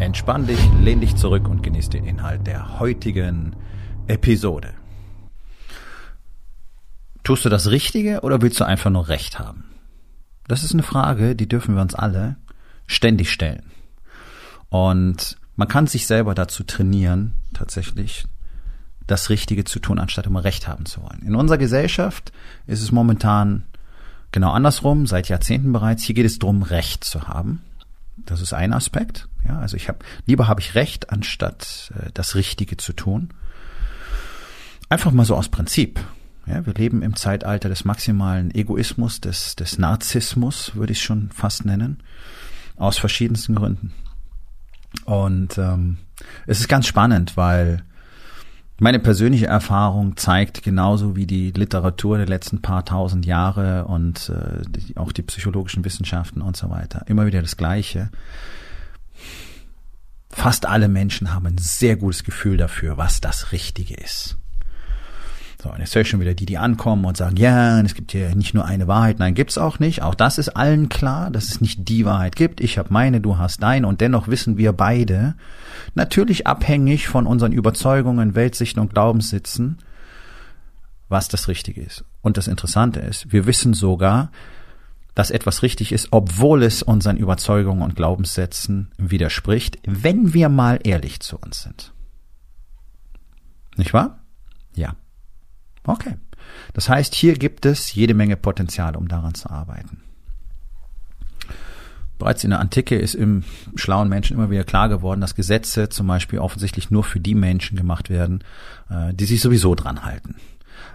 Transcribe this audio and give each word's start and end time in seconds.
Entspann 0.00 0.46
dich, 0.46 0.58
lehn 0.80 1.00
dich 1.00 1.16
zurück 1.16 1.48
und 1.48 1.62
genieß 1.62 1.88
den 1.90 2.04
Inhalt 2.04 2.46
der 2.46 2.80
heutigen 2.80 3.54
Episode. 4.06 4.74
Tust 7.22 7.44
du 7.44 7.48
das 7.48 7.70
Richtige 7.70 8.20
oder 8.20 8.42
willst 8.42 8.60
du 8.60 8.64
einfach 8.64 8.90
nur 8.90 9.08
Recht 9.08 9.38
haben? 9.38 9.64
Das 10.48 10.64
ist 10.64 10.72
eine 10.72 10.82
Frage, 10.82 11.36
die 11.36 11.48
dürfen 11.48 11.74
wir 11.74 11.82
uns 11.82 11.94
alle 11.94 12.36
ständig 12.86 13.32
stellen. 13.32 13.62
Und 14.68 15.38
man 15.56 15.68
kann 15.68 15.86
sich 15.86 16.06
selber 16.06 16.34
dazu 16.34 16.64
trainieren, 16.64 17.32
tatsächlich 17.52 18.26
das 19.06 19.30
Richtige 19.30 19.64
zu 19.64 19.78
tun, 19.78 19.98
anstatt 19.98 20.26
immer 20.26 20.44
Recht 20.44 20.66
haben 20.66 20.86
zu 20.86 21.02
wollen. 21.02 21.22
In 21.24 21.36
unserer 21.36 21.58
Gesellschaft 21.58 22.32
ist 22.66 22.82
es 22.82 22.90
momentan 22.90 23.64
genau 24.32 24.50
andersrum, 24.50 25.06
seit 25.06 25.28
Jahrzehnten 25.28 25.72
bereits. 25.72 26.02
Hier 26.02 26.14
geht 26.14 26.26
es 26.26 26.38
darum, 26.38 26.62
Recht 26.62 27.04
zu 27.04 27.28
haben. 27.28 27.62
Das 28.16 28.40
ist 28.40 28.52
ein 28.52 28.72
Aspekt. 28.72 29.28
Ja, 29.46 29.58
also 29.58 29.76
ich 29.76 29.88
habe 29.88 29.98
lieber 30.26 30.48
habe 30.48 30.60
ich 30.60 30.74
Recht, 30.74 31.10
anstatt 31.10 31.92
äh, 31.98 32.10
das 32.14 32.34
Richtige 32.34 32.76
zu 32.76 32.92
tun. 32.92 33.30
Einfach 34.88 35.12
mal 35.12 35.24
so 35.24 35.36
aus 35.36 35.48
Prinzip. 35.48 36.00
Ja, 36.46 36.64
wir 36.66 36.74
leben 36.74 37.02
im 37.02 37.16
Zeitalter 37.16 37.68
des 37.68 37.84
maximalen 37.84 38.54
Egoismus, 38.54 39.20
des, 39.20 39.56
des 39.56 39.78
Narzissmus, 39.78 40.74
würde 40.74 40.92
ich 40.92 41.02
schon 41.02 41.30
fast 41.30 41.64
nennen, 41.64 42.02
aus 42.76 42.98
verschiedensten 42.98 43.54
Gründen. 43.54 43.92
Und 45.04 45.58
ähm, 45.58 45.98
es 46.46 46.60
ist 46.60 46.68
ganz 46.68 46.86
spannend, 46.86 47.36
weil 47.36 47.82
meine 48.78 48.98
persönliche 48.98 49.46
Erfahrung 49.46 50.16
zeigt 50.16 50.62
genauso 50.62 51.14
wie 51.14 51.26
die 51.26 51.52
Literatur 51.52 52.16
der 52.16 52.26
letzten 52.26 52.60
paar 52.60 52.84
tausend 52.84 53.24
Jahre 53.24 53.84
und 53.84 54.30
äh, 54.30 54.62
die, 54.68 54.96
auch 54.96 55.12
die 55.12 55.22
psychologischen 55.22 55.84
Wissenschaften 55.84 56.42
und 56.42 56.56
so 56.56 56.70
weiter 56.70 57.04
immer 57.06 57.26
wieder 57.26 57.40
das 57.40 57.56
Gleiche. 57.56 58.10
Fast 60.30 60.66
alle 60.66 60.88
Menschen 60.88 61.32
haben 61.32 61.46
ein 61.46 61.58
sehr 61.58 61.96
gutes 61.96 62.24
Gefühl 62.24 62.56
dafür, 62.56 62.96
was 62.96 63.20
das 63.20 63.52
Richtige 63.52 63.94
ist. 63.94 64.36
So, 65.64 65.70
und 65.70 65.78
jetzt 65.78 65.94
höre 65.94 66.02
ich 66.02 66.10
schon 66.10 66.20
wieder 66.20 66.34
die, 66.34 66.44
die 66.44 66.58
ankommen 66.58 67.06
und 67.06 67.16
sagen, 67.16 67.36
ja, 67.36 67.80
es 67.80 67.94
gibt 67.94 68.12
hier 68.12 68.34
nicht 68.34 68.52
nur 68.52 68.66
eine 68.66 68.86
Wahrheit. 68.86 69.18
Nein, 69.18 69.34
gibt's 69.34 69.56
auch 69.56 69.78
nicht. 69.78 70.02
Auch 70.02 70.14
das 70.14 70.36
ist 70.36 70.50
allen 70.50 70.90
klar, 70.90 71.30
dass 71.30 71.44
es 71.44 71.62
nicht 71.62 71.88
die 71.88 72.04
Wahrheit 72.04 72.36
gibt. 72.36 72.60
Ich 72.60 72.76
habe 72.76 72.92
meine, 72.92 73.22
du 73.22 73.38
hast 73.38 73.62
deine. 73.62 73.86
Und 73.86 74.02
dennoch 74.02 74.28
wissen 74.28 74.58
wir 74.58 74.74
beide, 74.74 75.36
natürlich 75.94 76.46
abhängig 76.46 77.08
von 77.08 77.26
unseren 77.26 77.52
Überzeugungen, 77.52 78.34
Weltsichten 78.34 78.78
und 78.78 78.92
Glaubenssitzen, 78.92 79.78
was 81.08 81.28
das 81.28 81.48
Richtige 81.48 81.80
ist. 81.80 82.04
Und 82.20 82.36
das 82.36 82.46
Interessante 82.46 83.00
ist, 83.00 83.32
wir 83.32 83.46
wissen 83.46 83.72
sogar, 83.72 84.30
dass 85.14 85.30
etwas 85.30 85.62
richtig 85.62 85.92
ist, 85.92 86.08
obwohl 86.10 86.62
es 86.62 86.82
unseren 86.82 87.16
Überzeugungen 87.16 87.80
und 87.80 87.96
Glaubenssätzen 87.96 88.90
widerspricht, 88.98 89.78
wenn 89.86 90.34
wir 90.34 90.50
mal 90.50 90.78
ehrlich 90.84 91.20
zu 91.20 91.38
uns 91.38 91.62
sind. 91.62 91.94
Nicht 93.78 93.94
wahr? 93.94 94.18
Ja. 94.74 94.94
Okay. 95.86 96.16
Das 96.72 96.88
heißt, 96.88 97.14
hier 97.14 97.34
gibt 97.34 97.66
es 97.66 97.94
jede 97.94 98.14
Menge 98.14 98.36
Potenzial, 98.36 98.96
um 98.96 99.08
daran 99.08 99.34
zu 99.34 99.50
arbeiten. 99.50 100.02
Bereits 102.18 102.44
in 102.44 102.50
der 102.50 102.60
Antike 102.60 102.96
ist 102.96 103.14
im 103.14 103.42
schlauen 103.74 104.08
Menschen 104.08 104.36
immer 104.36 104.50
wieder 104.50 104.64
klar 104.64 104.88
geworden, 104.88 105.20
dass 105.20 105.34
Gesetze 105.34 105.88
zum 105.88 106.06
Beispiel 106.06 106.38
offensichtlich 106.38 106.90
nur 106.90 107.02
für 107.02 107.20
die 107.20 107.34
Menschen 107.34 107.76
gemacht 107.76 108.08
werden, 108.08 108.44
äh, 108.88 109.12
die 109.12 109.24
sich 109.24 109.40
sowieso 109.40 109.74
dran 109.74 110.04
halten. 110.04 110.36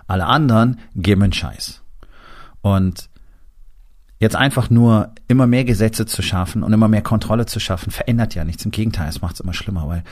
Alle 0.07 0.25
anderen 0.25 0.79
geben 0.95 1.23
einen 1.23 1.33
Scheiß. 1.33 1.81
Und 2.61 3.09
jetzt 4.19 4.35
einfach 4.35 4.69
nur 4.69 5.13
immer 5.27 5.45
mehr 5.45 5.65
Gesetze 5.65 6.05
zu 6.05 6.21
schaffen 6.21 6.63
und 6.63 6.73
immer 6.73 6.87
mehr 6.87 7.01
Kontrolle 7.01 7.45
zu 7.45 7.59
schaffen, 7.59 7.91
verändert 7.91 8.33
ja 8.33 8.45
nichts. 8.45 8.65
Im 8.65 8.71
Gegenteil, 8.71 9.09
es 9.09 9.21
macht 9.21 9.35
es 9.35 9.41
immer 9.41 9.53
schlimmer, 9.53 9.87
weil 9.87 10.03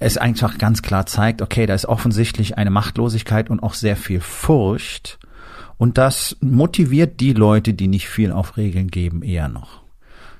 es 0.00 0.16
einfach 0.16 0.58
ganz 0.58 0.82
klar 0.82 1.06
zeigt, 1.06 1.42
okay, 1.42 1.66
da 1.66 1.74
ist 1.74 1.84
offensichtlich 1.84 2.56
eine 2.58 2.70
Machtlosigkeit 2.70 3.50
und 3.50 3.62
auch 3.62 3.74
sehr 3.74 3.96
viel 3.96 4.20
Furcht. 4.20 5.18
Und 5.76 5.98
das 5.98 6.36
motiviert 6.40 7.20
die 7.20 7.34
Leute, 7.34 7.74
die 7.74 7.86
nicht 7.86 8.08
viel 8.08 8.32
auf 8.32 8.56
Regeln 8.56 8.88
geben, 8.88 9.22
eher 9.22 9.48
noch. 9.48 9.82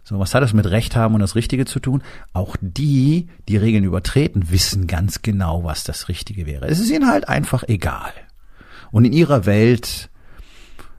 So, 0.03 0.19
was 0.19 0.35
hat 0.35 0.43
das 0.43 0.55
mit 0.55 0.67
Recht 0.67 0.97
haben 0.97 1.15
und 1.15 1.21
das 1.21 1.37
Richtige 1.37 1.67
zu 1.67 1.79
tun? 1.79 2.03
Auch 2.33 2.57
die, 2.61 3.29
die 3.49 3.59
Regeln 3.59 3.85
übertreten, 3.85 4.51
wissen 4.51 4.87
ganz 4.87 5.21
genau, 5.21 5.63
was 5.63 5.85
das 5.85 6.09
Richtige 6.09 6.47
wäre. 6.47 6.67
Es 6.67 6.81
ist 6.81 6.91
ihnen 6.91 7.07
halt 7.07 7.29
einfach 7.29 7.63
egal. 7.69 8.13
Und 8.91 9.05
in 9.05 9.13
ihrer 9.13 9.45
Welt 9.45 10.09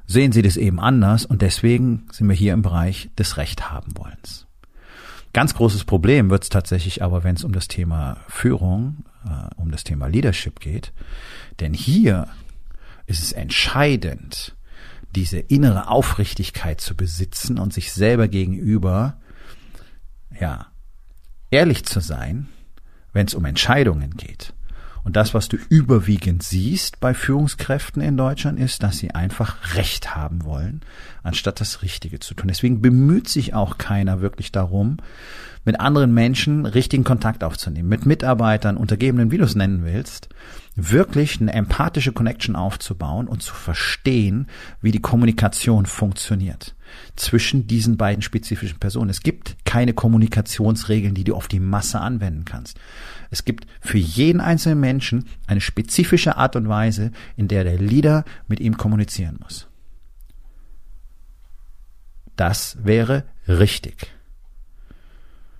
sehen 0.05 0.31
sie 0.31 0.43
das 0.43 0.55
eben 0.55 0.79
anders 0.79 1.25
und 1.25 1.41
deswegen 1.41 2.05
sind 2.11 2.29
wir 2.29 2.35
hier 2.35 2.53
im 2.53 2.61
Bereich 2.61 3.09
des 3.17 3.37
Recht 3.37 3.71
haben 3.71 3.97
wollens. 3.97 4.45
Ganz 5.33 5.53
großes 5.53 5.85
Problem 5.85 6.29
wird 6.29 6.43
es 6.43 6.49
tatsächlich 6.49 7.01
aber, 7.01 7.23
wenn 7.23 7.35
es 7.35 7.43
um 7.43 7.53
das 7.53 7.67
Thema 7.67 8.17
Führung, 8.27 9.05
äh, 9.25 9.53
um 9.55 9.71
das 9.71 9.83
Thema 9.83 10.07
Leadership 10.07 10.59
geht. 10.59 10.91
Denn 11.59 11.73
hier 11.73 12.27
ist 13.05 13.23
es 13.23 13.31
entscheidend, 13.31 14.55
diese 15.15 15.39
innere 15.39 15.89
Aufrichtigkeit 15.89 16.81
zu 16.81 16.95
besitzen 16.95 17.59
und 17.59 17.73
sich 17.73 17.91
selber 17.91 18.27
gegenüber, 18.27 19.19
ja, 20.39 20.67
ehrlich 21.49 21.85
zu 21.85 21.99
sein, 21.99 22.47
wenn 23.13 23.27
es 23.27 23.33
um 23.33 23.45
Entscheidungen 23.45 24.15
geht. 24.15 24.53
Und 25.03 25.15
das, 25.15 25.33
was 25.33 25.49
du 25.49 25.57
überwiegend 25.69 26.43
siehst 26.43 26.99
bei 26.99 27.13
Führungskräften 27.13 28.01
in 28.01 28.17
Deutschland, 28.17 28.59
ist, 28.59 28.83
dass 28.83 28.97
sie 28.97 29.11
einfach 29.11 29.75
Recht 29.75 30.15
haben 30.15 30.45
wollen, 30.45 30.81
anstatt 31.23 31.59
das 31.59 31.81
Richtige 31.81 32.19
zu 32.19 32.33
tun. 32.33 32.47
Deswegen 32.47 32.81
bemüht 32.81 33.27
sich 33.27 33.53
auch 33.53 33.77
keiner 33.77 34.21
wirklich 34.21 34.51
darum, 34.51 34.97
mit 35.65 35.79
anderen 35.79 36.13
Menschen 36.13 36.65
richtigen 36.65 37.03
Kontakt 37.03 37.43
aufzunehmen, 37.43 37.89
mit 37.89 38.05
Mitarbeitern, 38.05 38.77
Untergebenen, 38.77 39.31
wie 39.31 39.37
du 39.37 39.43
es 39.43 39.55
nennen 39.55 39.83
willst, 39.83 40.29
wirklich 40.75 41.39
eine 41.39 41.53
empathische 41.53 42.13
Connection 42.13 42.55
aufzubauen 42.55 43.27
und 43.27 43.43
zu 43.43 43.53
verstehen, 43.53 44.47
wie 44.81 44.91
die 44.91 45.01
Kommunikation 45.01 45.85
funktioniert 45.85 46.75
zwischen 47.15 47.67
diesen 47.67 47.97
beiden 47.97 48.21
spezifischen 48.21 48.79
Personen. 48.79 49.09
Es 49.09 49.21
gibt 49.21 49.57
keine 49.65 49.93
Kommunikationsregeln, 49.93 51.13
die 51.13 51.23
du 51.23 51.35
auf 51.35 51.47
die 51.47 51.59
Masse 51.59 51.99
anwenden 51.99 52.45
kannst. 52.45 52.79
Es 53.29 53.45
gibt 53.45 53.65
für 53.79 53.97
jeden 53.97 54.41
einzelnen 54.41 54.79
Menschen 54.79 55.25
eine 55.47 55.61
spezifische 55.61 56.37
Art 56.37 56.55
und 56.55 56.67
Weise, 56.67 57.11
in 57.37 57.47
der 57.47 57.63
der 57.63 57.77
Leader 57.77 58.25
mit 58.47 58.59
ihm 58.59 58.77
kommunizieren 58.77 59.37
muss. 59.41 59.67
Das 62.35 62.77
wäre 62.83 63.25
richtig. 63.47 64.07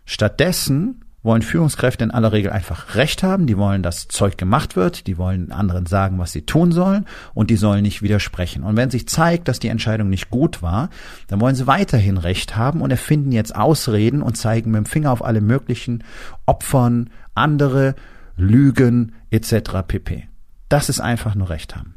Stattdessen 0.06 1.06
wollen 1.23 1.41
Führungskräfte 1.41 2.03
in 2.03 2.11
aller 2.11 2.31
Regel 2.31 2.51
einfach 2.51 2.95
Recht 2.95 3.21
haben, 3.21 3.45
die 3.45 3.57
wollen, 3.57 3.83
dass 3.83 4.07
Zeug 4.07 4.37
gemacht 4.37 4.75
wird, 4.75 5.05
die 5.05 5.17
wollen 5.17 5.51
anderen 5.51 5.85
sagen, 5.85 6.17
was 6.17 6.31
sie 6.31 6.43
tun 6.43 6.71
sollen 6.71 7.05
und 7.33 7.49
die 7.49 7.57
sollen 7.57 7.83
nicht 7.83 8.01
widersprechen. 8.01 8.63
Und 8.63 8.75
wenn 8.75 8.89
sich 8.89 9.07
zeigt, 9.07 9.47
dass 9.47 9.59
die 9.59 9.67
Entscheidung 9.67 10.09
nicht 10.09 10.29
gut 10.29 10.61
war, 10.61 10.89
dann 11.27 11.39
wollen 11.39 11.55
sie 11.55 11.67
weiterhin 11.67 12.17
Recht 12.17 12.55
haben 12.55 12.81
und 12.81 12.89
erfinden 12.89 13.31
jetzt 13.31 13.55
Ausreden 13.55 14.21
und 14.23 14.35
zeigen 14.35 14.71
mit 14.71 14.79
dem 14.79 14.85
Finger 14.85 15.11
auf 15.11 15.23
alle 15.23 15.41
möglichen 15.41 16.03
Opfern, 16.45 17.09
andere, 17.35 17.95
Lügen 18.35 19.13
etc. 19.29 19.83
pp. 19.88 20.27
Das 20.69 20.89
ist 20.89 21.00
einfach 21.00 21.35
nur 21.35 21.50
Recht 21.50 21.75
haben. 21.75 21.95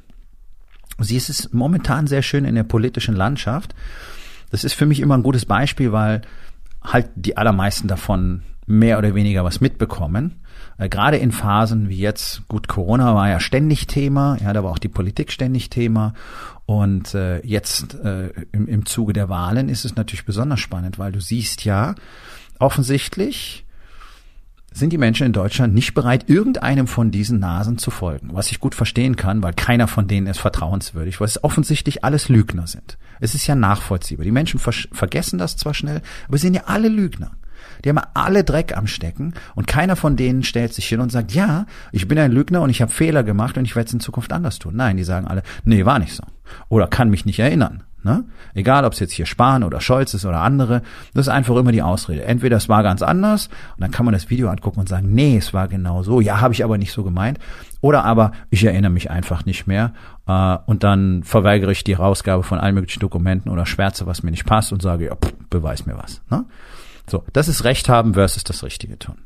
Sie 0.99 1.17
ist 1.17 1.31
es 1.31 1.53
momentan 1.53 2.07
sehr 2.07 2.23
schön 2.23 2.45
in 2.45 2.55
der 2.55 2.63
politischen 2.63 3.17
Landschaft. 3.17 3.75
Das 4.51 4.65
ist 4.65 4.75
für 4.75 4.87
mich 4.87 5.01
immer 5.01 5.17
ein 5.17 5.23
gutes 5.23 5.47
Beispiel, 5.47 5.93
weil 5.93 6.23
halt 6.83 7.09
die 7.17 7.37
allermeisten 7.37 7.89
davon 7.89 8.43
mehr 8.67 8.99
oder 8.99 9.15
weniger 9.15 9.45
was 9.45 9.61
mitbekommen. 9.61 10.41
Äh, 10.79 10.89
gerade 10.89 11.17
in 11.17 11.33
Phasen 11.33 11.89
wie 11.89 11.99
jetzt, 11.99 12.47
gut, 12.49 12.69
Corona 12.69 13.15
war 13.15 13.29
ja 13.29 13.41
ständig 13.41 13.87
Thema, 13.87 14.37
ja, 14.43 14.53
da 14.53 14.65
war 14.65 14.71
auch 14.71 14.79
die 14.79 14.89
Politik 14.89 15.33
ständig 15.33 15.71
Thema. 15.71 16.15
Und 16.67 17.15
äh, 17.15 17.45
jetzt 17.45 17.95
äh, 17.95 18.31
im, 18.53 18.67
im 18.67 18.87
Zuge 18.87 19.13
der 19.13 19.29
Wahlen 19.29 19.69
ist 19.69 19.85
es 19.85 19.97
natürlich 19.97 20.25
besonders 20.25 20.61
spannend, 20.61 20.99
weil 20.99 21.13
du 21.13 21.21
siehst 21.21 21.65
ja, 21.65 21.95
offensichtlich 22.59 23.65
sind 24.73 24.93
die 24.93 24.99
Menschen 24.99 25.27
in 25.27 25.33
Deutschland 25.33 25.73
nicht 25.73 25.95
bereit, 25.95 26.29
irgendeinem 26.29 26.89
von 26.89 27.13
diesen 27.13 27.39
Nasen 27.39 27.79
zu 27.79 27.93
folgen. 27.93 28.31
Was 28.33 28.51
ich 28.51 28.59
gut 28.59 28.75
verstehen 28.75 29.15
kann, 29.15 29.41
weil 29.41 29.53
keiner 29.53 29.87
von 29.87 30.09
denen 30.09 30.27
ist 30.27 30.41
vertrauenswürdig, 30.41 31.21
weil 31.21 31.29
es 31.29 31.45
offensichtlich 31.45 32.03
alles 32.03 32.29
Lügner 32.29 32.67
sind. 32.67 32.99
Es 33.21 33.37
ist 33.37 33.47
ja 33.47 33.55
nachvollziehbar. 33.55 34.25
Die 34.25 34.33
Menschen 34.33 34.59
ver 34.59 34.73
vergessen 34.73 35.39
das 35.39 35.57
zwar 35.57 35.75
schnell, 35.75 36.03
aber 36.27 36.39
sie 36.39 36.49
sind 36.49 36.55
ja 36.55 36.65
alle 36.67 36.89
Lügner. 36.89 37.31
Die 37.85 37.89
haben 37.89 38.01
alle 38.15 38.45
Dreck 38.45 38.77
am 38.77 38.87
Stecken 38.87 39.35
und 39.55 39.67
keiner 39.67 39.97
von 39.97 40.17
denen 40.17 40.43
stellt 40.43 40.75
sich 40.75 40.87
hin 40.87 41.01
und 41.01 41.11
sagt, 41.11 41.33
ja, 41.33 41.67
ich 41.93 42.09
bin 42.09 42.19
ein 42.19 42.33
Lügner 42.33 42.63
und 42.63 42.71
ich 42.71 42.83
habe 42.83 42.93
Fehler 42.93 43.23
gemacht 43.23 43.57
und 43.59 43.65
ich 43.65 43.77
werde 43.77 43.89
es 43.89 43.95
in 43.95 44.01
Zukunft 44.01 44.33
anders 44.33 44.59
tun. 44.59 44.77
Nein, 44.77 44.97
die 44.97 45.05
sagen 45.05 45.27
alle, 45.27 45.43
nee, 45.65 45.85
war 45.85 45.99
nicht 45.99 46.15
so. 46.15 46.25
Oder 46.69 46.87
kann 46.87 47.11
mich 47.11 47.25
nicht 47.25 47.39
erinnern. 47.39 47.85
Ne? 48.05 48.25
Egal, 48.53 48.85
ob 48.85 48.93
es 48.93 49.01
jetzt 49.01 49.15
hier 49.15 49.25
Spahn 49.25 49.65
oder 49.65 49.81
Scholz 49.81 50.13
ist 50.13 50.27
oder 50.27 50.41
andere, 50.41 50.83
das 51.15 51.27
ist 51.27 51.33
einfach 51.33 51.57
immer 51.57 51.73
die 51.73 51.81
Ausrede. 51.81 52.25
Entweder 52.25 52.59
es 52.59 52.69
war 52.69 52.83
ganz 52.83 53.01
anders 53.01 53.47
und 53.77 53.81
dann 53.81 53.91
kann 53.93 54.05
man 54.05 54.13
das 54.13 54.29
Video 54.29 54.51
angucken 54.51 54.81
und 54.81 54.91
sagen, 54.91 55.15
nee, 55.15 55.39
es 55.39 55.55
war 55.55 55.69
genau 55.69 56.03
so, 56.03 56.21
ja, 56.21 56.43
habe 56.43 56.53
ich 56.53 56.63
aber 56.65 56.77
nicht 56.77 56.93
so 56.93 57.03
gemeint. 57.03 57.39
Oder 57.81 58.05
aber 58.05 58.33
ich 58.51 58.63
erinnere 58.63 58.93
mich 58.93 59.11
einfach 59.11 59.47
nicht 59.47 59.67
mehr 59.67 59.95
äh, 60.27 60.59
und 60.67 60.85
dann 60.85 61.23
verweigere 61.23 61.73
ich 61.73 61.83
die 61.83 61.95
Rausgabe 61.95 62.43
von 62.43 62.59
allen 62.59 62.75
möglichen 62.75 63.01
Dokumenten 63.01 63.51
oder 63.51 63.65
schwärze, 63.65 64.07
was 64.07 64.23
mir 64.23 64.33
nicht 64.33 64.45
passt 64.45 64.71
und 64.71 64.83
sage, 64.83 65.07
ja, 65.07 65.17
pff, 65.17 65.33
beweis 65.49 65.87
mir 65.87 65.97
was. 65.97 66.21
Ne? 66.31 66.45
So, 67.07 67.25
das 67.33 67.49
ist 67.49 67.65
Recht 67.65 67.89
haben 67.89 68.15
versus 68.15 68.45
das 68.45 68.63
Richtige 68.63 68.99
tun. 68.99 69.17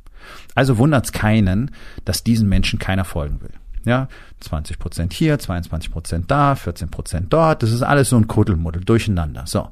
Also 0.55 0.79
wundert's 0.79 1.13
keinen, 1.13 1.71
dass 2.05 2.25
diesen 2.25 2.49
Menschen 2.49 2.79
keiner 2.79 3.05
folgen 3.05 3.41
will. 3.41 3.53
Ja, 3.85 4.09
20 4.41 4.79
Prozent 4.79 5.13
hier, 5.13 5.39
22 5.39 5.91
Prozent 5.91 6.31
da, 6.31 6.55
14 6.55 6.91
Prozent 6.91 7.33
dort. 7.33 7.63
Das 7.63 7.71
ist 7.71 7.83
alles 7.83 8.11
so 8.11 8.17
ein 8.17 8.29
Kuddelmuddel 8.29 8.85
durcheinander. 8.85 9.47
So. 9.47 9.71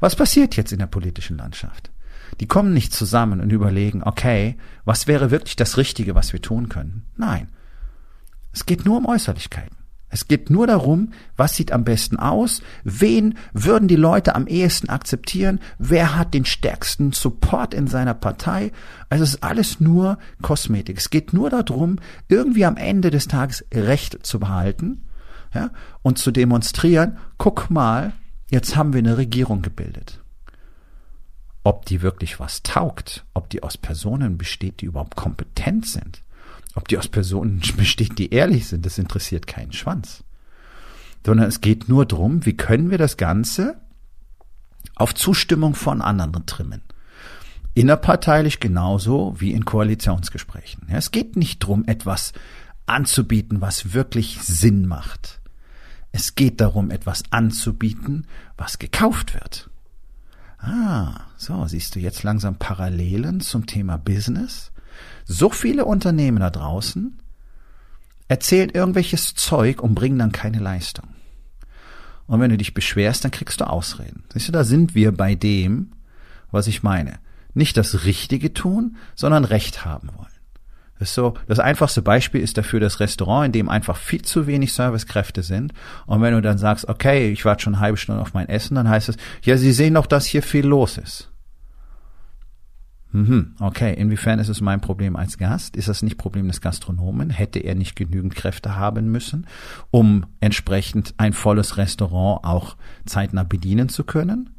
Was 0.00 0.16
passiert 0.16 0.56
jetzt 0.56 0.72
in 0.72 0.80
der 0.80 0.86
politischen 0.86 1.38
Landschaft? 1.38 1.90
Die 2.40 2.46
kommen 2.46 2.74
nicht 2.74 2.92
zusammen 2.92 3.40
und 3.40 3.52
überlegen, 3.52 4.02
okay, 4.02 4.56
was 4.84 5.06
wäre 5.06 5.30
wirklich 5.30 5.56
das 5.56 5.76
Richtige, 5.76 6.14
was 6.14 6.32
wir 6.32 6.42
tun 6.42 6.68
können? 6.68 7.06
Nein. 7.16 7.48
Es 8.52 8.66
geht 8.66 8.84
nur 8.84 8.98
um 8.98 9.06
Äußerlichkeiten. 9.06 9.76
Es 10.14 10.28
geht 10.28 10.48
nur 10.48 10.68
darum, 10.68 11.12
was 11.36 11.56
sieht 11.56 11.72
am 11.72 11.82
besten 11.82 12.18
aus, 12.18 12.62
wen 12.84 13.36
würden 13.52 13.88
die 13.88 13.96
Leute 13.96 14.36
am 14.36 14.46
ehesten 14.46 14.88
akzeptieren, 14.88 15.58
wer 15.78 16.16
hat 16.16 16.34
den 16.34 16.44
stärksten 16.44 17.10
Support 17.10 17.74
in 17.74 17.88
seiner 17.88 18.14
Partei. 18.14 18.70
Also 19.08 19.24
es 19.24 19.30
ist 19.30 19.42
alles 19.42 19.80
nur 19.80 20.18
Kosmetik. 20.40 20.98
Es 20.98 21.10
geht 21.10 21.32
nur 21.32 21.50
darum, 21.50 21.98
irgendwie 22.28 22.64
am 22.64 22.76
Ende 22.76 23.10
des 23.10 23.26
Tages 23.26 23.64
Recht 23.74 24.24
zu 24.24 24.38
behalten 24.38 25.02
ja, 25.52 25.70
und 26.02 26.16
zu 26.16 26.30
demonstrieren, 26.30 27.18
guck 27.36 27.68
mal, 27.68 28.12
jetzt 28.52 28.76
haben 28.76 28.92
wir 28.92 29.00
eine 29.00 29.16
Regierung 29.16 29.62
gebildet. 29.62 30.22
Ob 31.64 31.86
die 31.86 32.02
wirklich 32.02 32.38
was 32.38 32.62
taugt, 32.62 33.24
ob 33.34 33.50
die 33.50 33.64
aus 33.64 33.76
Personen 33.76 34.38
besteht, 34.38 34.80
die 34.80 34.86
überhaupt 34.86 35.16
kompetent 35.16 35.86
sind, 35.86 36.22
ob 36.74 36.88
die 36.88 36.98
aus 36.98 37.08
Personen 37.08 37.60
besteht, 37.76 38.18
die 38.18 38.30
ehrlich 38.30 38.66
sind, 38.66 38.86
das 38.86 38.98
interessiert 38.98 39.46
keinen 39.46 39.72
Schwanz. 39.72 40.24
Sondern 41.24 41.48
es 41.48 41.60
geht 41.60 41.88
nur 41.88 42.06
drum, 42.06 42.44
wie 42.44 42.56
können 42.56 42.90
wir 42.90 42.98
das 42.98 43.16
Ganze 43.16 43.80
auf 44.94 45.14
Zustimmung 45.14 45.74
von 45.74 46.02
anderen 46.02 46.46
trimmen. 46.46 46.82
Innerparteilich 47.74 48.60
genauso 48.60 49.34
wie 49.38 49.52
in 49.52 49.64
Koalitionsgesprächen. 49.64 50.86
Ja, 50.88 50.96
es 50.96 51.10
geht 51.10 51.36
nicht 51.36 51.58
drum, 51.58 51.84
etwas 51.86 52.32
anzubieten, 52.86 53.60
was 53.60 53.94
wirklich 53.94 54.38
Sinn 54.42 54.86
macht. 54.86 55.40
Es 56.12 56.36
geht 56.36 56.60
darum, 56.60 56.92
etwas 56.92 57.24
anzubieten, 57.30 58.28
was 58.56 58.78
gekauft 58.78 59.34
wird. 59.34 59.68
Ah, 60.58 61.22
so, 61.36 61.66
siehst 61.66 61.96
du 61.96 61.98
jetzt 61.98 62.22
langsam 62.22 62.56
Parallelen 62.56 63.40
zum 63.40 63.66
Thema 63.66 63.96
Business? 63.98 64.70
So 65.24 65.50
viele 65.50 65.84
Unternehmen 65.84 66.40
da 66.40 66.50
draußen 66.50 67.18
erzählen 68.28 68.70
irgendwelches 68.70 69.34
Zeug 69.34 69.82
und 69.82 69.94
bringen 69.94 70.18
dann 70.18 70.32
keine 70.32 70.58
Leistung. 70.58 71.08
Und 72.26 72.40
wenn 72.40 72.50
du 72.50 72.56
dich 72.56 72.74
beschwerst, 72.74 73.24
dann 73.24 73.30
kriegst 73.30 73.60
du 73.60 73.68
Ausreden. 73.68 74.24
Siehst 74.32 74.48
du, 74.48 74.52
da 74.52 74.64
sind 74.64 74.94
wir 74.94 75.12
bei 75.12 75.34
dem, 75.34 75.92
was 76.50 76.66
ich 76.66 76.82
meine. 76.82 77.18
Nicht 77.52 77.76
das 77.76 78.04
Richtige 78.04 78.54
tun, 78.54 78.96
sondern 79.14 79.44
Recht 79.44 79.84
haben 79.84 80.08
wollen. 80.16 80.28
Das 80.98 81.08
ist 81.10 81.14
so, 81.16 81.34
das 81.48 81.58
einfachste 81.58 82.02
Beispiel 82.02 82.40
ist 82.40 82.56
dafür 82.56 82.80
das 82.80 83.00
Restaurant, 83.00 83.46
in 83.46 83.52
dem 83.52 83.68
einfach 83.68 83.96
viel 83.96 84.22
zu 84.22 84.46
wenig 84.46 84.72
Servicekräfte 84.72 85.42
sind. 85.42 85.72
Und 86.06 86.22
wenn 86.22 86.34
du 86.34 86.40
dann 86.40 86.56
sagst, 86.56 86.88
okay, 86.88 87.30
ich 87.30 87.44
warte 87.44 87.64
schon 87.64 87.74
eine 87.74 87.82
halbe 87.82 87.98
Stunde 87.98 88.22
auf 88.22 88.32
mein 88.32 88.48
Essen, 88.48 88.76
dann 88.76 88.88
heißt 88.88 89.08
es, 89.08 89.16
ja, 89.42 89.56
Sie 89.56 89.72
sehen 89.72 89.94
doch, 89.94 90.06
dass 90.06 90.24
hier 90.24 90.42
viel 90.42 90.64
los 90.64 90.96
ist. 90.96 91.30
Mhm, 93.14 93.54
okay, 93.60 93.94
inwiefern 93.94 94.40
ist 94.40 94.48
es 94.48 94.60
mein 94.60 94.80
Problem 94.80 95.14
als 95.14 95.38
Gast? 95.38 95.76
Ist 95.76 95.86
das 95.86 96.02
nicht 96.02 96.18
Problem 96.18 96.48
des 96.48 96.60
Gastronomen? 96.60 97.30
Hätte 97.30 97.60
er 97.60 97.76
nicht 97.76 97.94
genügend 97.94 98.34
Kräfte 98.34 98.74
haben 98.74 99.12
müssen, 99.12 99.46
um 99.92 100.26
entsprechend 100.40 101.14
ein 101.16 101.32
volles 101.32 101.76
Restaurant 101.76 102.44
auch 102.44 102.76
zeitnah 103.06 103.44
bedienen 103.44 103.88
zu 103.88 104.02
können? 104.02 104.50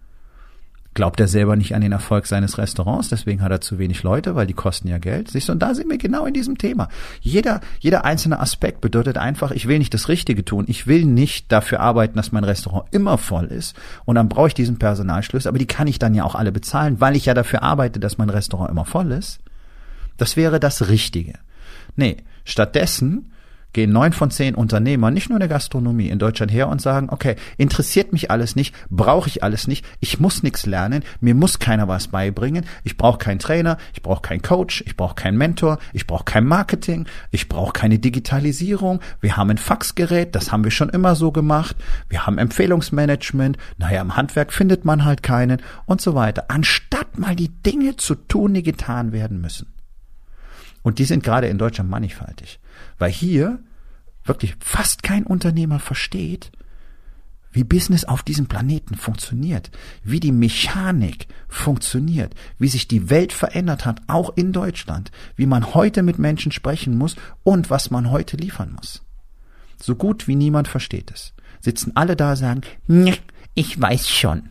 Glaubt 0.96 1.20
er 1.20 1.28
selber 1.28 1.56
nicht 1.56 1.76
an 1.76 1.82
den 1.82 1.92
Erfolg 1.92 2.26
seines 2.26 2.58
Restaurants, 2.58 3.10
deswegen 3.10 3.42
hat 3.42 3.52
er 3.52 3.62
zu 3.62 3.78
wenig 3.78 4.02
Leute, 4.02 4.34
weil 4.34 4.48
die 4.48 4.54
kosten 4.54 4.88
ja 4.88 4.98
Geld. 4.98 5.30
Siehst 5.30 5.50
du, 5.50 5.52
und 5.52 5.60
da 5.60 5.76
sind 5.76 5.90
wir 5.90 5.98
genau 5.98 6.26
in 6.26 6.34
diesem 6.34 6.58
Thema. 6.58 6.88
Jeder, 7.22 7.60
jeder 7.80 8.06
einzelne 8.06 8.40
Aspekt 8.40 8.82
bedeutet 8.82 9.18
einfach, 9.18 9.52
ich 9.52 9.68
will 9.68 9.78
nicht 9.78 9.94
das 9.94 10.08
Richtige 10.08 10.44
tun. 10.44 10.66
Ich 10.68 10.88
will 10.88 11.06
nicht 11.06 11.52
dafür 11.52 11.82
arbeiten, 11.82 12.16
dass 12.16 12.32
mein 12.32 12.46
Restaurant 12.46 12.88
immer 12.92 13.18
voll 13.18 13.46
ist. 13.46 13.76
Und 14.06 14.16
dann 14.16 14.30
brauche 14.30 14.48
ich 14.48 14.54
diesen 14.54 14.80
Personalschlüssel, 14.80 15.50
aber 15.50 15.60
die 15.60 15.68
kann 15.68 15.88
ich 15.88 16.00
dann 16.00 16.16
ja 16.16 16.24
auch 16.24 16.36
alle 16.36 16.54
bezahlen, 16.54 17.02
weil 17.02 17.16
ich 17.16 17.26
ja 17.26 17.34
dafür 17.34 17.62
arbeite, 17.62 18.00
dass 18.00 18.18
mein 18.18 18.30
Restaurant 18.30 18.72
immer 18.72 18.86
voll 18.86 19.12
ist. 19.12 19.40
Das 20.18 20.38
wäre 20.38 20.62
das 20.62 20.88
Richtige. 20.88 21.34
Nee, 21.98 22.18
stattdessen 22.46 23.32
gehen 23.75 23.92
neun 23.92 24.13
von 24.13 24.31
zehn 24.31 24.56
Unternehmer, 24.56 25.12
nicht 25.12 25.30
nur 25.30 25.36
in 25.36 25.42
der 25.42 25.50
Gastronomie 25.50 26.07
in 26.07 26.18
Deutschland 26.18 26.51
her 26.51 26.69
und 26.69 26.81
sagen, 26.81 27.10
okay, 27.12 27.36
interessiert 27.57 28.13
mich 28.13 28.31
alles 28.31 28.56
nicht, 28.56 28.74
brauche 28.89 29.27
ich 29.27 29.44
alles 29.44 29.68
nicht, 29.68 29.86
ich 30.00 30.19
muss 30.19 30.44
nichts 30.44 30.66
lernen, 30.66 31.04
mir 31.19 31.36
muss 31.36 31.60
keiner 31.60 31.88
was 31.89 32.07
beibringen, 32.07 32.66
ich 32.83 32.95
brauche 32.95 33.18
keinen 33.18 33.38
Trainer, 33.38 33.77
ich 33.94 34.01
brauche 34.01 34.22
keinen 34.22 34.42
Coach, 34.42 34.81
ich 34.88 34.95
brauche 34.95 35.16
keinen 35.16 35.38
Mentor, 35.38 35.77
ich 35.92 36.07
brauche 36.07 36.24
kein 36.24 36.45
Marketing, 36.45 37.06
ich 37.31 37.50
brauche 37.50 37.74
keine 37.74 38.00
Digitalisierung, 38.00 39.01
wir 39.19 39.36
haben 39.36 39.50
ein 39.50 39.57
Faxgerät, 39.57 40.33
das 40.36 40.54
haben 40.54 40.63
wir 40.63 40.72
schon 40.72 40.89
immer 40.89 41.16
so 41.16 41.33
gemacht, 41.33 41.75
wir 42.07 42.25
haben 42.25 42.38
Empfehlungsmanagement, 42.38 43.57
naja, 43.77 44.01
im 44.01 44.16
Handwerk 44.16 44.54
findet 44.54 44.86
man 44.86 45.04
halt 45.04 45.22
keinen 45.22 45.62
und 45.86 46.00
so 46.00 46.16
weiter, 46.16 46.45
anstatt 46.48 47.19
mal 47.19 47.36
die 47.36 47.50
Dinge 47.50 47.98
zu 47.98 48.16
tun, 48.16 48.54
die 48.54 48.63
getan 48.63 49.12
werden 49.12 49.42
müssen. 49.42 49.68
Und 50.81 51.00
die 51.00 51.06
sind 51.06 51.24
gerade 51.24 51.48
in 51.48 51.57
Deutschland 51.57 51.89
mannigfaltig. 51.89 52.60
Weil 52.98 53.12
hier 53.12 53.60
wirklich 54.24 54.56
fast 54.60 55.04
kein 55.04 55.24
Unternehmer 55.24 55.80
versteht, 55.80 56.52
wie 57.52 57.64
Business 57.64 58.04
auf 58.04 58.22
diesem 58.22 58.48
Planeten 58.48 58.96
funktioniert, 58.96 59.72
wie 60.04 60.20
die 60.20 60.34
Mechanik 60.34 61.28
funktioniert, 61.48 62.36
wie 62.60 62.68
sich 62.68 62.88
die 62.88 63.10
Welt 63.10 63.32
verändert 63.32 63.86
hat, 63.86 64.02
auch 64.08 64.36
in 64.36 64.52
Deutschland, 64.52 65.12
wie 65.36 65.46
man 65.46 65.74
heute 65.74 66.04
mit 66.04 66.20
Menschen 66.20 66.52
sprechen 66.52 66.98
muss 66.98 67.16
und 67.44 67.70
was 67.70 67.92
man 67.92 68.12
heute 68.12 68.36
liefern 68.36 68.74
muss. 68.74 69.04
So 69.82 69.96
gut 69.96 70.28
wie 70.28 70.36
niemand 70.36 70.68
versteht 70.68 71.12
es. 71.12 71.34
Sitzen 71.62 71.94
alle 71.96 72.16
da 72.16 72.36
sagen, 72.36 72.62
ich 73.54 73.80
weiß 73.80 74.10
schon. 74.10 74.50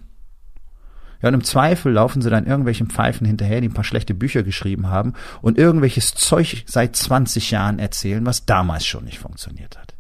Ja, 1.25 1.29
und 1.29 1.35
im 1.37 1.45
Zweifel 1.45 1.91
laufen 1.91 2.21
sie 2.21 2.29
dann 2.29 2.45
irgendwelchen 2.45 2.89
Pfeifen 2.89 3.27
hinterher, 3.27 3.63
die 3.63 3.69
ein 3.69 3.73
paar 3.73 3.83
schlechte 3.83 4.13
Bücher 4.13 4.43
geschrieben 4.43 4.91
haben 4.91 5.15
und 5.41 5.57
irgendwelches 5.57 6.13
Zeug 6.13 6.65
seit 6.67 6.97
20 6.97 7.51
Jahren 7.51 7.79
erzählen, 7.79 8.27
was 8.27 8.45
damals 8.45 8.85
schon 8.85 9.07
nicht 9.07 9.21
funktioniert 9.21 9.79
hat. 9.79 9.95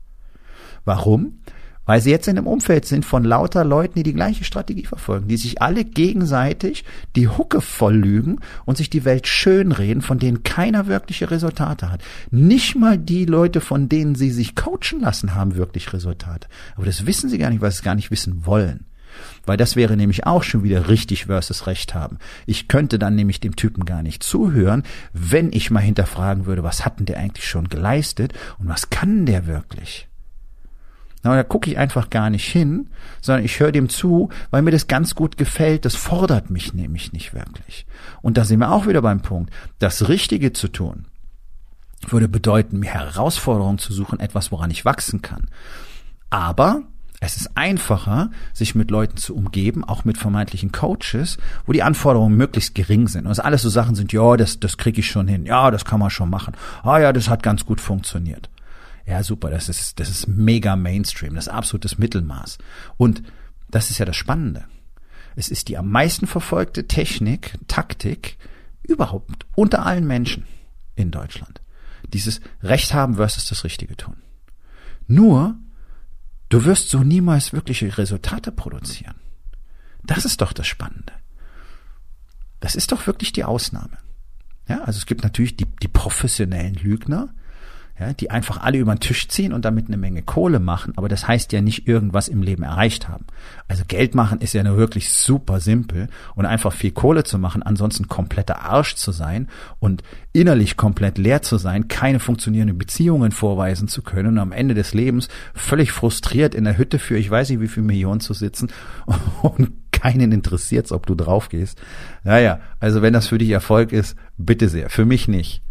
Warum? 0.84 1.38
Weil 1.86 2.02
sie 2.02 2.10
jetzt 2.10 2.28
in 2.28 2.36
einem 2.36 2.46
Umfeld 2.46 2.84
sind 2.84 3.06
von 3.06 3.24
lauter 3.24 3.64
Leuten, 3.64 3.94
die 3.94 4.02
die 4.02 4.12
gleiche 4.12 4.44
Strategie 4.44 4.84
verfolgen, 4.84 5.26
die 5.26 5.38
sich 5.38 5.62
alle 5.62 5.86
gegenseitig 5.86 6.84
die 7.16 7.28
Hucke 7.28 7.62
voll 7.62 7.96
lügen 7.96 8.40
und 8.66 8.76
sich 8.76 8.90
die 8.90 9.06
Welt 9.06 9.26
schönreden, 9.26 10.02
von 10.02 10.18
denen 10.18 10.42
keiner 10.42 10.88
wirkliche 10.88 11.30
Resultate 11.30 11.90
hat. 11.90 12.02
Nicht 12.32 12.76
mal 12.76 12.98
die 12.98 13.24
Leute, 13.24 13.62
von 13.62 13.88
denen 13.88 14.14
sie 14.14 14.30
sich 14.30 14.54
coachen 14.54 15.00
lassen, 15.00 15.34
haben 15.34 15.54
wirklich 15.54 15.90
Resultate. 15.94 16.48
Aber 16.76 16.84
das 16.84 17.06
wissen 17.06 17.30
sie 17.30 17.38
gar 17.38 17.48
nicht, 17.48 17.62
weil 17.62 17.70
sie 17.70 17.78
es 17.78 17.82
gar 17.82 17.94
nicht 17.94 18.10
wissen 18.10 18.44
wollen. 18.44 18.84
Weil 19.46 19.56
das 19.56 19.76
wäre 19.76 19.96
nämlich 19.96 20.26
auch 20.26 20.42
schon 20.42 20.62
wieder 20.62 20.88
richtig 20.88 21.26
versus 21.26 21.66
Recht 21.66 21.94
haben. 21.94 22.18
Ich 22.46 22.68
könnte 22.68 22.98
dann 22.98 23.14
nämlich 23.14 23.40
dem 23.40 23.56
Typen 23.56 23.84
gar 23.84 24.02
nicht 24.02 24.22
zuhören, 24.22 24.82
wenn 25.12 25.52
ich 25.52 25.70
mal 25.70 25.80
hinterfragen 25.80 26.46
würde, 26.46 26.62
was 26.62 26.84
hat 26.84 26.98
denn 26.98 27.06
der 27.06 27.18
eigentlich 27.18 27.48
schon 27.48 27.68
geleistet 27.68 28.32
und 28.58 28.68
was 28.68 28.90
kann 28.90 29.26
der 29.26 29.46
wirklich? 29.46 30.08
Na, 31.22 31.34
da 31.34 31.42
gucke 31.42 31.70
ich 31.70 31.78
einfach 31.78 32.10
gar 32.10 32.28
nicht 32.28 32.46
hin, 32.46 32.90
sondern 33.22 33.44
ich 33.44 33.58
höre 33.58 33.72
dem 33.72 33.88
zu, 33.88 34.28
weil 34.50 34.60
mir 34.60 34.72
das 34.72 34.88
ganz 34.88 35.14
gut 35.14 35.38
gefällt. 35.38 35.86
Das 35.86 35.94
fordert 35.94 36.50
mich 36.50 36.74
nämlich 36.74 37.12
nicht 37.14 37.32
wirklich. 37.32 37.86
Und 38.20 38.36
da 38.36 38.44
sind 38.44 38.60
wir 38.60 38.70
auch 38.70 38.86
wieder 38.86 39.00
beim 39.00 39.22
Punkt, 39.22 39.50
das 39.78 40.08
Richtige 40.08 40.52
zu 40.52 40.68
tun 40.68 41.06
würde 42.12 42.28
bedeuten, 42.28 42.78
mir 42.78 42.90
Herausforderungen 42.90 43.78
zu 43.78 43.92
suchen, 43.92 44.20
etwas, 44.20 44.52
woran 44.52 44.70
ich 44.70 44.84
wachsen 44.84 45.22
kann. 45.22 45.48
Aber 46.30 46.82
es 47.24 47.36
ist 47.36 47.56
einfacher, 47.56 48.30
sich 48.52 48.74
mit 48.74 48.90
Leuten 48.90 49.16
zu 49.16 49.34
umgeben, 49.34 49.84
auch 49.84 50.04
mit 50.04 50.18
vermeintlichen 50.18 50.72
Coaches, 50.72 51.38
wo 51.66 51.72
die 51.72 51.82
Anforderungen 51.82 52.36
möglichst 52.36 52.74
gering 52.74 53.08
sind. 53.08 53.26
Und 53.26 53.32
es 53.32 53.40
alles 53.40 53.62
so 53.62 53.68
Sachen 53.68 53.94
sind, 53.94 54.12
ja, 54.12 54.36
das, 54.36 54.60
das 54.60 54.76
kriege 54.76 55.00
ich 55.00 55.10
schon 55.10 55.28
hin, 55.28 55.46
ja, 55.46 55.70
das 55.70 55.84
kann 55.84 56.00
man 56.00 56.10
schon 56.10 56.30
machen. 56.30 56.54
Ah 56.82 56.98
ja, 56.98 57.12
das 57.12 57.28
hat 57.28 57.42
ganz 57.42 57.64
gut 57.64 57.80
funktioniert. 57.80 58.50
Ja, 59.06 59.22
super, 59.22 59.50
das 59.50 59.68
ist, 59.68 60.00
das 60.00 60.08
ist 60.08 60.28
mega 60.28 60.76
Mainstream, 60.76 61.34
das 61.34 61.46
ist 61.46 61.52
absolutes 61.52 61.98
Mittelmaß. 61.98 62.58
Und 62.96 63.22
das 63.68 63.90
ist 63.90 63.98
ja 63.98 64.06
das 64.06 64.16
Spannende. 64.16 64.64
Es 65.36 65.48
ist 65.48 65.68
die 65.68 65.76
am 65.76 65.90
meisten 65.90 66.26
verfolgte 66.26 66.86
Technik, 66.86 67.54
Taktik 67.68 68.38
überhaupt 68.82 69.46
unter 69.54 69.84
allen 69.84 70.06
Menschen 70.06 70.46
in 70.94 71.10
Deutschland. 71.10 71.60
Dieses 72.12 72.40
Recht 72.62 72.94
haben 72.94 73.16
versus 73.16 73.46
das 73.46 73.64
Richtige 73.64 73.96
tun. 73.96 74.16
Nur, 75.06 75.56
du 76.48 76.64
wirst 76.64 76.88
so 76.88 77.02
niemals 77.02 77.52
wirkliche 77.52 77.96
Resultate 77.98 78.52
produzieren. 78.52 79.16
Das 80.02 80.24
ist 80.24 80.40
doch 80.40 80.52
das 80.52 80.66
Spannende. 80.66 81.12
Das 82.60 82.74
ist 82.74 82.92
doch 82.92 83.06
wirklich 83.06 83.32
die 83.32 83.44
Ausnahme. 83.44 83.98
Ja, 84.68 84.82
also 84.84 84.98
es 84.98 85.06
gibt 85.06 85.22
natürlich 85.22 85.56
die, 85.56 85.66
die 85.82 85.88
professionellen 85.88 86.74
Lügner, 86.74 87.34
ja, 87.98 88.12
die 88.12 88.30
einfach 88.30 88.60
alle 88.60 88.78
über 88.78 88.92
den 88.94 89.00
Tisch 89.00 89.28
ziehen 89.28 89.52
und 89.52 89.64
damit 89.64 89.86
eine 89.86 89.96
Menge 89.96 90.22
Kohle 90.22 90.58
machen, 90.58 90.94
aber 90.96 91.08
das 91.08 91.28
heißt 91.28 91.52
ja 91.52 91.60
nicht 91.60 91.86
irgendwas 91.86 92.26
im 92.26 92.42
Leben 92.42 92.64
erreicht 92.64 93.08
haben. 93.08 93.24
Also 93.68 93.84
Geld 93.86 94.16
machen 94.16 94.40
ist 94.40 94.52
ja 94.52 94.64
nur 94.64 94.76
wirklich 94.76 95.10
super 95.12 95.60
simpel 95.60 96.08
und 96.34 96.44
einfach 96.44 96.72
viel 96.72 96.90
Kohle 96.90 97.22
zu 97.22 97.38
machen, 97.38 97.62
ansonsten 97.62 98.08
kompletter 98.08 98.62
Arsch 98.62 98.96
zu 98.96 99.12
sein 99.12 99.48
und 99.78 100.02
innerlich 100.32 100.76
komplett 100.76 101.18
leer 101.18 101.42
zu 101.42 101.56
sein, 101.56 101.86
keine 101.86 102.18
funktionierenden 102.18 102.78
Beziehungen 102.78 103.30
vorweisen 103.30 103.86
zu 103.86 104.02
können 104.02 104.28
und 104.28 104.38
am 104.38 104.50
Ende 104.50 104.74
des 104.74 104.92
Lebens 104.92 105.28
völlig 105.54 105.92
frustriert 105.92 106.54
in 106.54 106.64
der 106.64 106.76
Hütte 106.76 106.98
für 106.98 107.16
ich 107.16 107.30
weiß 107.30 107.50
nicht 107.50 107.60
wie 107.60 107.68
viel 107.68 107.84
Millionen 107.84 108.20
zu 108.20 108.34
sitzen 108.34 108.70
und 109.42 109.70
keinen 109.92 110.32
interessiert's, 110.32 110.90
ob 110.90 111.06
du 111.06 111.14
drauf 111.14 111.48
gehst. 111.48 111.80
Naja, 112.24 112.58
also 112.80 113.00
wenn 113.00 113.12
das 113.12 113.28
für 113.28 113.38
dich 113.38 113.50
Erfolg 113.50 113.92
ist, 113.92 114.16
bitte 114.36 114.68
sehr. 114.68 114.90
Für 114.90 115.04
mich 115.04 115.28
nicht. 115.28 115.62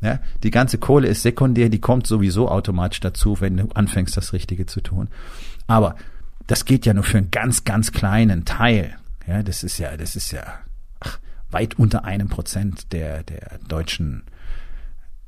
Ja, 0.00 0.18
die 0.42 0.50
ganze 0.50 0.78
Kohle 0.78 1.08
ist 1.08 1.22
sekundär, 1.22 1.68
die 1.68 1.80
kommt 1.80 2.06
sowieso 2.06 2.48
automatisch 2.48 3.00
dazu, 3.00 3.40
wenn 3.40 3.56
du 3.56 3.68
anfängst, 3.74 4.16
das 4.16 4.32
Richtige 4.32 4.64
zu 4.66 4.80
tun. 4.80 5.08
Aber 5.66 5.94
das 6.46 6.64
geht 6.64 6.86
ja 6.86 6.94
nur 6.94 7.04
für 7.04 7.18
einen 7.18 7.30
ganz, 7.30 7.64
ganz 7.64 7.92
kleinen 7.92 8.44
Teil. 8.44 8.96
Ja, 9.26 9.42
das 9.42 9.62
ist 9.62 9.78
ja, 9.78 9.96
das 9.96 10.16
ist 10.16 10.32
ja 10.32 10.42
ach, 11.00 11.18
weit 11.50 11.78
unter 11.78 12.04
einem 12.04 12.28
Prozent 12.28 12.92
der, 12.92 13.22
der 13.22 13.58
deutschen, 13.68 14.22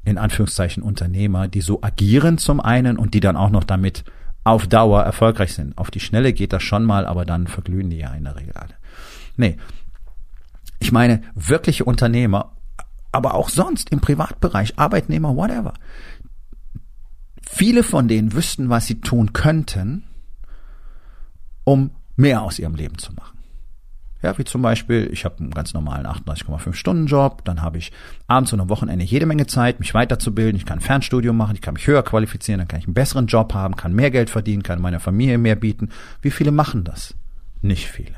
in 0.04 0.16
Anführungszeichen, 0.16 0.82
Unternehmer, 0.82 1.48
die 1.48 1.60
so 1.60 1.82
agieren 1.82 2.38
zum 2.38 2.58
einen 2.60 2.96
und 2.96 3.12
die 3.12 3.20
dann 3.20 3.36
auch 3.36 3.50
noch 3.50 3.64
damit 3.64 4.04
auf 4.42 4.66
Dauer 4.66 5.02
erfolgreich 5.02 5.54
sind. 5.54 5.76
Auf 5.78 5.90
die 5.90 6.00
Schnelle 6.00 6.32
geht 6.32 6.52
das 6.52 6.62
schon 6.62 6.84
mal, 6.84 7.06
aber 7.06 7.24
dann 7.24 7.46
verglühen 7.46 7.90
die 7.90 7.98
ja 7.98 8.12
in 8.14 8.24
der 8.24 8.36
Regel 8.36 8.54
alle. 8.54 8.74
Nee. 9.36 9.58
Ich 10.80 10.90
meine, 10.90 11.22
wirkliche 11.34 11.84
Unternehmer 11.84 12.56
aber 13.12 13.34
auch 13.34 13.50
sonst 13.50 13.90
im 13.90 14.00
Privatbereich, 14.00 14.78
Arbeitnehmer, 14.78 15.36
whatever. 15.36 15.74
Viele 17.42 17.82
von 17.82 18.08
denen 18.08 18.32
wüssten, 18.32 18.70
was 18.70 18.86
sie 18.86 19.00
tun 19.00 19.32
könnten, 19.32 20.04
um 21.64 21.90
mehr 22.16 22.42
aus 22.42 22.58
ihrem 22.58 22.74
Leben 22.74 22.98
zu 22.98 23.12
machen. 23.12 23.38
Ja, 24.22 24.38
wie 24.38 24.44
zum 24.44 24.62
Beispiel, 24.62 25.10
ich 25.12 25.24
habe 25.24 25.40
einen 25.40 25.50
ganz 25.50 25.74
normalen 25.74 26.06
38,5 26.06 26.74
Stunden 26.74 27.06
Job, 27.06 27.44
dann 27.44 27.60
habe 27.60 27.78
ich 27.78 27.90
abends 28.28 28.52
und 28.52 28.60
am 28.60 28.68
Wochenende 28.68 29.04
jede 29.04 29.26
Menge 29.26 29.48
Zeit, 29.48 29.80
mich 29.80 29.94
weiterzubilden, 29.94 30.56
ich 30.56 30.64
kann 30.64 30.80
Fernstudium 30.80 31.36
machen, 31.36 31.56
ich 31.56 31.60
kann 31.60 31.74
mich 31.74 31.88
höher 31.88 32.04
qualifizieren, 32.04 32.60
dann 32.60 32.68
kann 32.68 32.78
ich 32.78 32.86
einen 32.86 32.94
besseren 32.94 33.26
Job 33.26 33.52
haben, 33.52 33.74
kann 33.74 33.92
mehr 33.92 34.12
Geld 34.12 34.30
verdienen, 34.30 34.62
kann 34.62 34.80
meiner 34.80 35.00
Familie 35.00 35.38
mehr 35.38 35.56
bieten. 35.56 35.88
Wie 36.20 36.30
viele 36.30 36.52
machen 36.52 36.84
das? 36.84 37.16
Nicht 37.62 37.88
viele. 37.88 38.14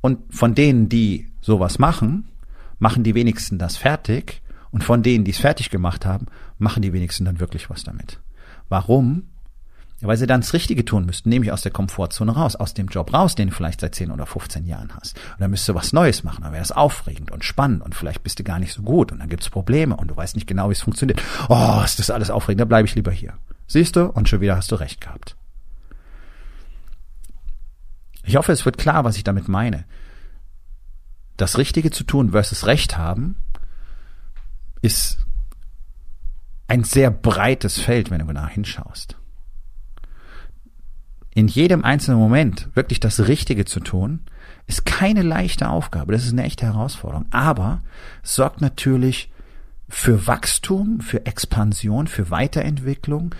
Und 0.00 0.32
von 0.32 0.54
denen, 0.54 0.88
die 0.88 1.26
sowas 1.40 1.80
machen, 1.80 2.28
machen 2.78 3.04
die 3.04 3.14
wenigsten 3.14 3.58
das 3.58 3.76
fertig 3.76 4.42
und 4.70 4.84
von 4.84 5.02
denen, 5.02 5.24
die 5.24 5.30
es 5.30 5.38
fertig 5.38 5.70
gemacht 5.70 6.04
haben, 6.06 6.26
machen 6.58 6.82
die 6.82 6.92
wenigsten 6.92 7.24
dann 7.24 7.40
wirklich 7.40 7.70
was 7.70 7.84
damit. 7.84 8.20
Warum? 8.68 9.24
weil 10.06 10.16
sie 10.16 10.26
dann 10.26 10.40
das 10.40 10.52
Richtige 10.52 10.84
tun 10.84 11.06
müssten, 11.06 11.28
nämlich 11.28 11.52
aus 11.52 11.62
der 11.62 11.72
Komfortzone 11.72 12.32
raus, 12.32 12.56
aus 12.56 12.74
dem 12.74 12.88
Job 12.88 13.12
raus, 13.12 13.34
den 13.34 13.48
du 13.48 13.54
vielleicht 13.54 13.80
seit 13.80 13.94
10 13.94 14.10
oder 14.10 14.26
15 14.26 14.66
Jahren 14.66 14.94
hast. 14.94 15.16
Und 15.32 15.40
dann 15.40 15.50
müsstest 15.50 15.70
du 15.70 15.74
was 15.74 15.92
Neues 15.92 16.24
machen, 16.24 16.42
dann 16.42 16.52
wäre 16.52 16.62
es 16.62 16.72
aufregend 16.72 17.30
und 17.30 17.44
spannend 17.44 17.82
und 17.82 17.94
vielleicht 17.94 18.22
bist 18.22 18.38
du 18.38 18.44
gar 18.44 18.58
nicht 18.58 18.72
so 18.72 18.82
gut 18.82 19.12
und 19.12 19.20
dann 19.20 19.28
gibt's 19.28 19.48
Probleme 19.48 19.96
und 19.96 20.08
du 20.08 20.16
weißt 20.16 20.34
nicht 20.34 20.46
genau, 20.46 20.68
wie 20.68 20.72
es 20.72 20.82
funktioniert. 20.82 21.22
Oh, 21.48 21.80
ist 21.84 21.98
das 21.98 22.10
alles 22.10 22.30
aufregend, 22.30 22.60
da 22.60 22.64
bleibe 22.66 22.86
ich 22.86 22.94
lieber 22.94 23.12
hier. 23.12 23.34
Siehst 23.66 23.96
du? 23.96 24.04
Und 24.06 24.28
schon 24.28 24.40
wieder 24.40 24.56
hast 24.56 24.70
du 24.70 24.76
recht 24.76 25.00
gehabt. 25.00 25.36
Ich 28.24 28.36
hoffe, 28.36 28.52
es 28.52 28.64
wird 28.64 28.78
klar, 28.78 29.04
was 29.04 29.16
ich 29.16 29.24
damit 29.24 29.48
meine 29.48 29.84
das 31.36 31.58
Richtige 31.58 31.90
zu 31.90 32.04
tun 32.04 32.30
versus 32.30 32.66
Recht 32.66 32.96
haben, 32.96 33.36
ist 34.82 35.24
ein 36.68 36.84
sehr 36.84 37.10
breites 37.10 37.78
Feld, 37.80 38.10
wenn 38.10 38.20
du 38.20 38.26
genau 38.26 38.46
hinschaust. 38.46 39.16
In 41.34 41.48
jedem 41.48 41.84
einzelnen 41.84 42.18
Moment 42.18 42.68
wirklich 42.74 43.00
das 43.00 43.26
Richtige 43.26 43.64
zu 43.64 43.80
tun, 43.80 44.20
ist 44.66 44.86
keine 44.86 45.22
leichte 45.22 45.68
Aufgabe. 45.68 46.12
Das 46.12 46.24
ist 46.24 46.32
eine 46.32 46.44
echte 46.44 46.64
Herausforderung. 46.64 47.26
Aber 47.30 47.82
sorgt 48.22 48.60
natürlich 48.60 49.30
für 49.88 50.26
Wachstum, 50.26 51.00
für 51.00 51.26
Expansion, 51.26 52.06
für 52.06 52.30
Weiterentwicklung, 52.30 53.34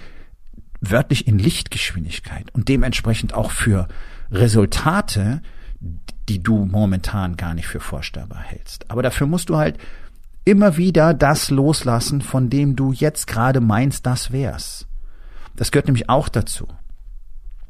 wörtlich 0.80 1.26
in 1.26 1.38
Lichtgeschwindigkeit 1.38 2.50
und 2.52 2.68
dementsprechend 2.68 3.32
auch 3.32 3.50
für 3.50 3.88
Resultate, 4.30 5.40
die 6.28 6.42
du 6.42 6.64
momentan 6.64 7.36
gar 7.36 7.54
nicht 7.54 7.66
für 7.66 7.80
vorstellbar 7.80 8.40
hältst. 8.40 8.90
Aber 8.90 9.02
dafür 9.02 9.26
musst 9.26 9.48
du 9.48 9.56
halt 9.56 9.78
immer 10.44 10.76
wieder 10.76 11.14
das 11.14 11.50
loslassen, 11.50 12.20
von 12.20 12.50
dem 12.50 12.76
du 12.76 12.92
jetzt 12.92 13.26
gerade 13.26 13.60
meinst, 13.60 14.06
das 14.06 14.32
wär's. 14.32 14.86
Das 15.56 15.70
gehört 15.70 15.86
nämlich 15.86 16.08
auch 16.08 16.28
dazu. 16.28 16.66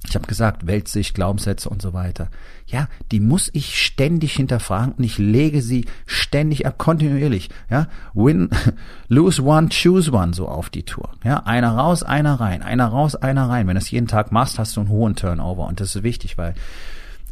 Ich 0.06 0.14
habe 0.14 0.26
gesagt, 0.26 0.66
Weltsicht, 0.66 1.14
Glaubenssätze 1.14 1.68
und 1.68 1.80
so 1.80 1.94
weiter. 1.94 2.28
Ja, 2.66 2.88
die 3.10 3.20
muss 3.20 3.48
ich 3.54 3.80
ständig 3.82 4.34
hinterfragen 4.34 4.92
und 4.92 5.04
ich 5.04 5.16
lege 5.16 5.62
sie 5.62 5.86
ständig 6.04 6.66
ab, 6.66 6.76
kontinuierlich. 6.76 7.48
Ja, 7.70 7.88
win, 8.12 8.50
lose 9.08 9.42
one, 9.42 9.70
choose 9.70 10.12
one 10.12 10.34
so 10.34 10.46
auf 10.46 10.68
die 10.68 10.82
Tour. 10.82 11.10
Ja, 11.24 11.44
einer 11.44 11.72
raus, 11.72 12.02
einer 12.02 12.38
rein, 12.38 12.62
einer 12.62 12.86
raus, 12.86 13.14
einer 13.16 13.48
rein. 13.48 13.66
Wenn 13.66 13.76
du 13.76 13.80
das 13.80 13.90
jeden 13.90 14.06
Tag 14.06 14.30
machst, 14.30 14.58
hast 14.58 14.76
du 14.76 14.80
einen 14.80 14.90
hohen 14.90 15.16
Turnover 15.16 15.66
und 15.66 15.80
das 15.80 15.96
ist 15.96 16.02
wichtig, 16.02 16.36
weil 16.36 16.54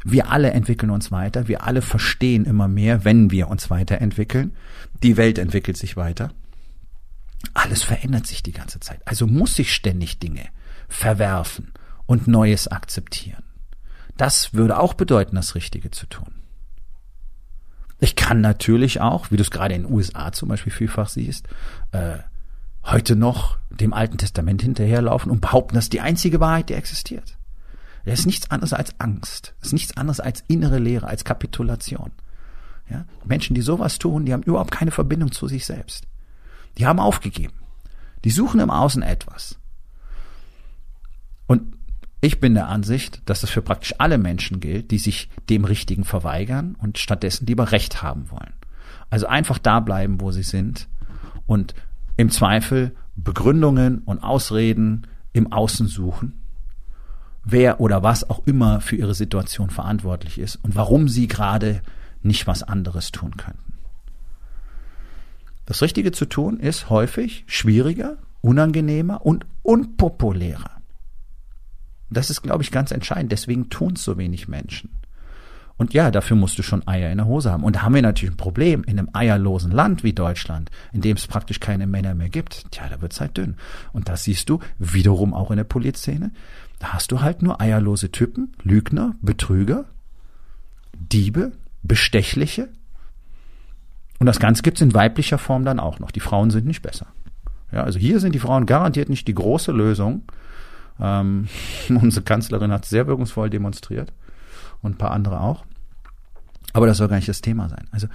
wir 0.05 0.31
alle 0.31 0.51
entwickeln 0.51 0.91
uns 0.91 1.13
weiter, 1.13 1.49
wir 1.49 1.65
alle 1.65 1.83
verstehen 1.83 2.45
immer 2.45 2.69
mehr, 2.69 3.05
wenn 3.05 3.31
wir 3.31 3.49
uns 3.49 3.71
weiterentwickeln. 3.71 4.57
Die 5.03 5.17
Welt 5.17 5.39
entwickelt 5.39 5.77
sich 5.77 5.97
weiter. 5.97 6.31
Alles 7.55 7.83
verändert 7.83 8.27
sich 8.27 8.43
die 8.43 8.53
ganze 8.53 8.81
Zeit. 8.81 9.01
Also 9.05 9.27
muss 9.27 9.59
ich 9.59 9.73
ständig 9.73 10.19
Dinge 10.19 10.47
verwerfen 10.89 11.73
und 12.07 12.27
Neues 12.27 12.69
akzeptieren. 12.69 13.43
Das 14.17 14.55
würde 14.55 14.79
auch 14.79 14.95
bedeuten, 14.95 15.37
das 15.37 15.55
Richtige 15.55 15.91
zu 15.91 16.07
tun. 16.07 16.35
Ich 17.99 18.17
kann 18.17 18.41
natürlich 18.41 19.01
auch, 19.01 19.31
wie 19.31 19.37
du 19.37 19.43
es 19.43 19.51
gerade 19.51 19.75
in 19.75 19.83
den 19.83 19.93
USA 19.93 20.33
zum 20.33 20.49
Beispiel 20.49 20.73
vielfach 20.73 21.09
siehst, 21.09 21.49
äh, 21.93 22.19
heute 22.85 23.15
noch 23.15 23.59
dem 23.71 23.93
Alten 23.93 24.19
Testament 24.19 24.61
hinterherlaufen 24.61 25.31
und 25.31 25.41
behaupten, 25.41 25.77
das 25.77 25.85
ist 25.85 25.93
die 25.93 26.01
einzige 26.01 26.41
Wahrheit, 26.41 26.69
die 26.69 26.75
existiert. 26.75 27.37
Das 28.05 28.21
ist 28.21 28.27
nichts 28.27 28.51
anderes 28.51 28.73
als 28.73 28.99
Angst. 28.99 29.55
Das 29.61 29.69
ist 29.69 29.73
nichts 29.73 29.97
anderes 29.97 30.21
als 30.21 30.45
innere 30.49 30.79
Leere, 30.79 31.07
als 31.07 31.25
Kapitulation. 31.25 32.11
Ja? 32.91 33.05
Menschen, 33.25 33.55
die 33.55 33.63
sowas 33.63 33.99
tun, 33.99 34.25
die 34.25 34.33
haben 34.33 34.43
überhaupt 34.43 34.73
keine 34.73 34.91
Verbindung 34.91 35.33
zu 35.33 35.47
sich 35.49 35.65
selbst. 35.65 36.07
Die 36.79 36.87
haben 36.87 36.99
aufgegeben. 36.99 37.55
Die 38.25 38.31
suchen 38.31 38.61
im 38.61 38.71
Außen 38.71 39.03
etwas. 39.03 39.59
Und 41.47 41.77
ich 42.21 42.41
bin 42.41 42.55
der 42.55 42.69
Ansicht, 42.69 43.23
dass 43.27 43.41
das 43.41 43.51
für 43.51 43.63
praktisch 43.63 43.95
alle 43.99 44.19
Menschen 44.19 44.61
gilt, 44.61 44.91
die 44.91 44.99
sich 44.99 45.29
dem 45.51 45.65
Richtigen 45.65 46.05
verweigern 46.05 46.77
und 46.81 46.99
stattdessen 46.99 47.47
lieber 47.47 47.73
Recht 47.73 48.03
haben 48.03 48.31
wollen. 48.31 48.55
Also 49.11 49.27
einfach 49.27 49.59
da 49.59 49.81
bleiben, 49.81 50.21
wo 50.21 50.31
sie 50.31 50.45
sind 50.45 50.89
und 51.47 51.75
im 52.17 52.31
Zweifel 52.31 52.95
Begründungen 53.17 53.99
und 53.99 54.23
Ausreden 54.23 55.07
im 55.33 55.53
Außen 55.53 55.87
suchen 55.87 56.42
wer 57.45 57.81
oder 57.81 58.03
was 58.03 58.29
auch 58.29 58.47
immer 58.47 58.81
für 58.81 58.97
ihre 58.97 59.15
Situation 59.15 59.71
verantwortlich 59.71 60.39
ist 60.39 60.57
und 60.57 60.75
warum 60.75 61.09
sie 61.09 61.29
gerade 61.29 61.83
nicht 62.23 62.47
was 62.47 62.63
anderes 62.63 63.11
tun 63.11 63.37
könnten. 63.37 63.75
Das 65.67 65.83
Richtige 65.83 66.13
zu 66.13 66.27
tun 66.27 66.59
ist 66.59 66.91
häufig 66.91 67.45
schwieriger, 67.47 68.19
unangenehmer 68.41 69.25
und 69.25 69.47
unpopulärer. 69.63 70.71
Das 72.11 72.31
ist, 72.31 72.43
glaube 72.43 72.63
ich, 72.63 72.71
ganz 72.71 72.91
entscheidend. 72.91 73.33
Deswegen 73.33 73.71
tun 73.71 73.95
es 73.95 74.05
so 74.05 74.19
wenig 74.19 74.49
Menschen. 74.49 74.91
Und 75.77 75.95
ja, 75.95 76.11
dafür 76.11 76.37
musst 76.37 76.59
du 76.59 76.63
schon 76.63 76.87
Eier 76.87 77.11
in 77.11 77.19
der 77.19 77.27
Hose 77.27 77.51
haben. 77.51 77.65
Und 77.65 77.77
da 77.77 77.83
haben 77.83 77.95
wir 77.95 78.03
natürlich 78.03 78.35
ein 78.35 78.39
Problem 78.39 78.85
in 78.85 78.99
einem 78.99 79.09
eierlosen 79.13 79.73
Land 79.73 80.05
wie 80.05 80.13
Deutschland, 80.13 80.71
in 80.93 81.01
dem 81.01 81.17
es 81.17 81.27
praktisch 81.27 81.61
keine 81.61 81.87
Männer 81.87 82.15
mehr 82.15 82.29
gibt. 82.29 82.71
Tja, 82.71 82.89
da 82.89 83.01
wird's 83.01 83.21
halt 83.21 83.37
dünn. 83.37 83.57
Und 83.93 84.09
das 84.09 84.25
siehst 84.25 84.49
du 84.49 84.61
wiederum 84.79 85.35
auch 85.35 85.51
in 85.51 85.57
der 85.57 85.65
Polizszene. 85.65 86.31
Da 86.79 86.89
hast 86.89 87.13
du 87.13 87.21
halt 87.21 87.43
nur 87.43 87.61
eierlose 87.61 88.11
Typen, 88.11 88.53
Lügner, 88.63 89.15
Betrüger, 89.23 89.87
Diebe, 90.95 91.53
Bestechliche. 91.83 92.69
Und 94.19 94.27
das 94.27 94.39
Ganze 94.39 94.63
gibt's 94.63 94.81
in 94.81 94.95
weiblicher 94.95 95.39
Form 95.39 95.65
dann 95.65 95.81
auch 95.81 95.99
noch. 95.99 96.11
Die 96.11 96.21
Frauen 96.21 96.51
sind 96.51 96.67
nicht 96.67 96.83
besser. 96.83 97.07
Ja, 97.73 97.83
also 97.85 97.99
hier 97.99 98.21
sind 98.21 98.35
die 98.35 98.39
Frauen 98.39 98.67
garantiert 98.67 99.09
nicht 99.09 99.27
die 99.27 99.35
große 99.35 99.73
Lösung. 99.73 100.23
Ähm, 101.01 101.49
unsere 101.89 102.25
Kanzlerin 102.25 102.71
hat 102.71 102.85
sehr 102.85 103.07
wirkungsvoll 103.07 103.51
demonstriert. 103.51 104.13
Und 104.83 104.93
ein 104.93 104.99
paar 104.99 105.13
andere 105.13 105.41
auch. 105.41 105.65
Aber 106.73 106.87
das 106.87 106.99
soll 106.99 107.09
gar 107.09 107.17
nicht 107.17 107.29
das 107.29 107.41
Thema 107.41 107.69
sein. 107.69 107.87
Also 107.91 108.09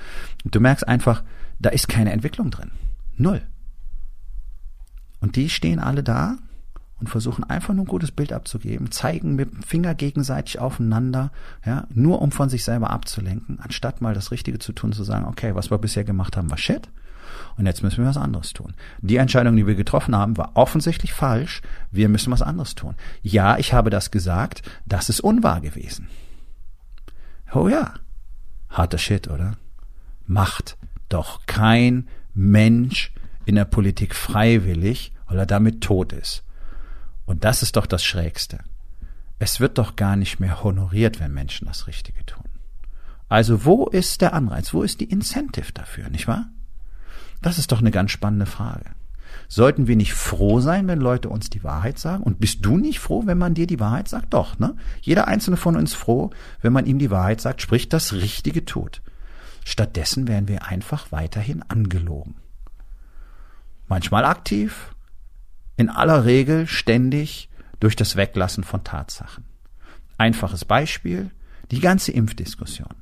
du 0.45 0.59
merkst 0.59 0.87
einfach, 0.87 1.23
da 1.59 1.69
ist 1.69 1.87
keine 1.87 2.11
Entwicklung 2.11 2.51
drin. 2.51 2.71
Null. 3.15 3.41
Und 5.19 5.35
die 5.35 5.49
stehen 5.49 5.79
alle 5.79 6.03
da 6.03 6.37
und 6.99 7.09
versuchen 7.09 7.43
einfach 7.43 7.73
nur 7.73 7.85
ein 7.85 7.89
gutes 7.89 8.11
Bild 8.11 8.33
abzugeben, 8.33 8.91
zeigen 8.91 9.35
mit 9.35 9.53
dem 9.53 9.63
Finger 9.63 9.93
gegenseitig 9.93 10.59
aufeinander, 10.59 11.31
ja, 11.65 11.87
nur 11.93 12.21
um 12.21 12.31
von 12.31 12.49
sich 12.49 12.63
selber 12.63 12.89
abzulenken, 12.89 13.59
anstatt 13.59 14.01
mal 14.01 14.13
das 14.13 14.31
Richtige 14.31 14.59
zu 14.59 14.73
tun, 14.73 14.93
zu 14.93 15.03
sagen, 15.03 15.25
okay, 15.25 15.53
was 15.53 15.69
wir 15.69 15.77
bisher 15.77 16.03
gemacht 16.03 16.37
haben, 16.37 16.49
war 16.49 16.57
shit. 16.57 16.89
Und 17.55 17.65
jetzt 17.65 17.83
müssen 17.83 17.99
wir 17.99 18.09
was 18.09 18.17
anderes 18.17 18.53
tun. 18.53 18.73
Die 19.01 19.17
Entscheidung, 19.17 19.55
die 19.55 19.67
wir 19.67 19.75
getroffen 19.75 20.15
haben, 20.15 20.37
war 20.37 20.51
offensichtlich 20.55 21.13
falsch. 21.13 21.61
Wir 21.91 22.09
müssen 22.09 22.31
was 22.31 22.41
anderes 22.41 22.73
tun. 22.73 22.95
Ja, 23.21 23.57
ich 23.57 23.73
habe 23.73 23.89
das 23.89 24.11
gesagt. 24.11 24.61
Das 24.85 25.09
ist 25.09 25.19
unwahr 25.19 25.61
gewesen. 25.61 26.07
Oh 27.53 27.67
ja. 27.67 27.93
Harter 28.69 28.97
Shit, 28.97 29.27
oder? 29.27 29.57
Macht 30.25 30.77
doch 31.09 31.45
kein 31.45 32.07
Mensch 32.33 33.13
in 33.45 33.55
der 33.55 33.65
Politik 33.65 34.13
freiwillig, 34.13 35.13
weil 35.27 35.39
er 35.39 35.45
damit 35.45 35.81
tot 35.81 36.13
ist. 36.13 36.43
Und 37.25 37.43
das 37.43 37.63
ist 37.63 37.75
doch 37.75 37.85
das 37.85 38.03
Schrägste. 38.03 38.59
Es 39.39 39.59
wird 39.59 39.77
doch 39.77 39.95
gar 39.95 40.15
nicht 40.15 40.39
mehr 40.39 40.63
honoriert, 40.63 41.19
wenn 41.19 41.33
Menschen 41.33 41.67
das 41.67 41.87
Richtige 41.87 42.25
tun. 42.25 42.45
Also 43.29 43.65
wo 43.65 43.87
ist 43.87 44.21
der 44.21 44.33
Anreiz? 44.33 44.73
Wo 44.73 44.83
ist 44.83 44.99
die 44.99 45.09
Incentive 45.09 45.71
dafür, 45.73 46.09
nicht 46.09 46.27
wahr? 46.27 46.49
Das 47.41 47.57
ist 47.57 47.71
doch 47.71 47.79
eine 47.79 47.91
ganz 47.91 48.11
spannende 48.11 48.45
Frage. 48.45 48.91
Sollten 49.47 49.87
wir 49.87 49.95
nicht 49.95 50.13
froh 50.13 50.59
sein, 50.59 50.87
wenn 50.87 50.99
Leute 50.99 51.29
uns 51.29 51.49
die 51.49 51.63
Wahrheit 51.63 51.99
sagen? 51.99 52.23
Und 52.23 52.39
bist 52.39 52.65
du 52.65 52.77
nicht 52.77 52.99
froh, 52.99 53.23
wenn 53.25 53.37
man 53.37 53.53
dir 53.53 53.65
die 53.65 53.79
Wahrheit 53.79 54.09
sagt? 54.09 54.33
Doch, 54.33 54.59
ne? 54.59 54.75
Jeder 55.01 55.27
einzelne 55.27 55.57
von 55.57 55.75
uns 55.75 55.93
froh, 55.93 56.31
wenn 56.61 56.73
man 56.73 56.85
ihm 56.85 56.99
die 56.99 57.11
Wahrheit 57.11 57.39
sagt, 57.39 57.61
sprich 57.61 57.87
das 57.87 58.13
Richtige 58.13 58.65
tut. 58.65 59.01
Stattdessen 59.63 60.27
werden 60.27 60.47
wir 60.47 60.65
einfach 60.65 61.11
weiterhin 61.11 61.63
angelogen. 61.63 62.35
Manchmal 63.87 64.25
aktiv, 64.25 64.93
in 65.77 65.89
aller 65.89 66.25
Regel 66.25 66.67
ständig 66.67 67.49
durch 67.79 67.95
das 67.95 68.15
Weglassen 68.15 68.63
von 68.63 68.83
Tatsachen. 68.83 69.45
Einfaches 70.17 70.65
Beispiel, 70.65 71.31
die 71.71 71.79
ganze 71.79 72.11
Impfdiskussion. 72.11 72.95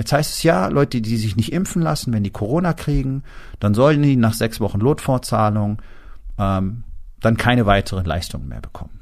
Jetzt 0.00 0.14
heißt 0.14 0.32
es 0.32 0.42
ja, 0.42 0.68
Leute, 0.68 1.02
die 1.02 1.18
sich 1.18 1.36
nicht 1.36 1.52
impfen 1.52 1.82
lassen, 1.82 2.10
wenn 2.14 2.24
die 2.24 2.30
Corona 2.30 2.72
kriegen, 2.72 3.22
dann 3.58 3.74
sollen 3.74 4.00
die 4.00 4.16
nach 4.16 4.32
sechs 4.32 4.58
Wochen 4.58 4.80
Lotfortzahlung 4.80 5.82
ähm, 6.38 6.84
dann 7.20 7.36
keine 7.36 7.66
weiteren 7.66 8.06
Leistungen 8.06 8.48
mehr 8.48 8.62
bekommen. 8.62 8.98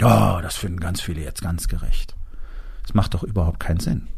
Ja, 0.00 0.42
das 0.42 0.56
finden 0.56 0.80
ganz 0.80 1.00
viele 1.00 1.22
jetzt 1.22 1.40
ganz 1.40 1.68
gerecht. 1.68 2.16
Das 2.82 2.94
macht 2.94 3.14
doch 3.14 3.22
überhaupt 3.22 3.60
keinen 3.60 3.78
Sinn. 3.78 4.08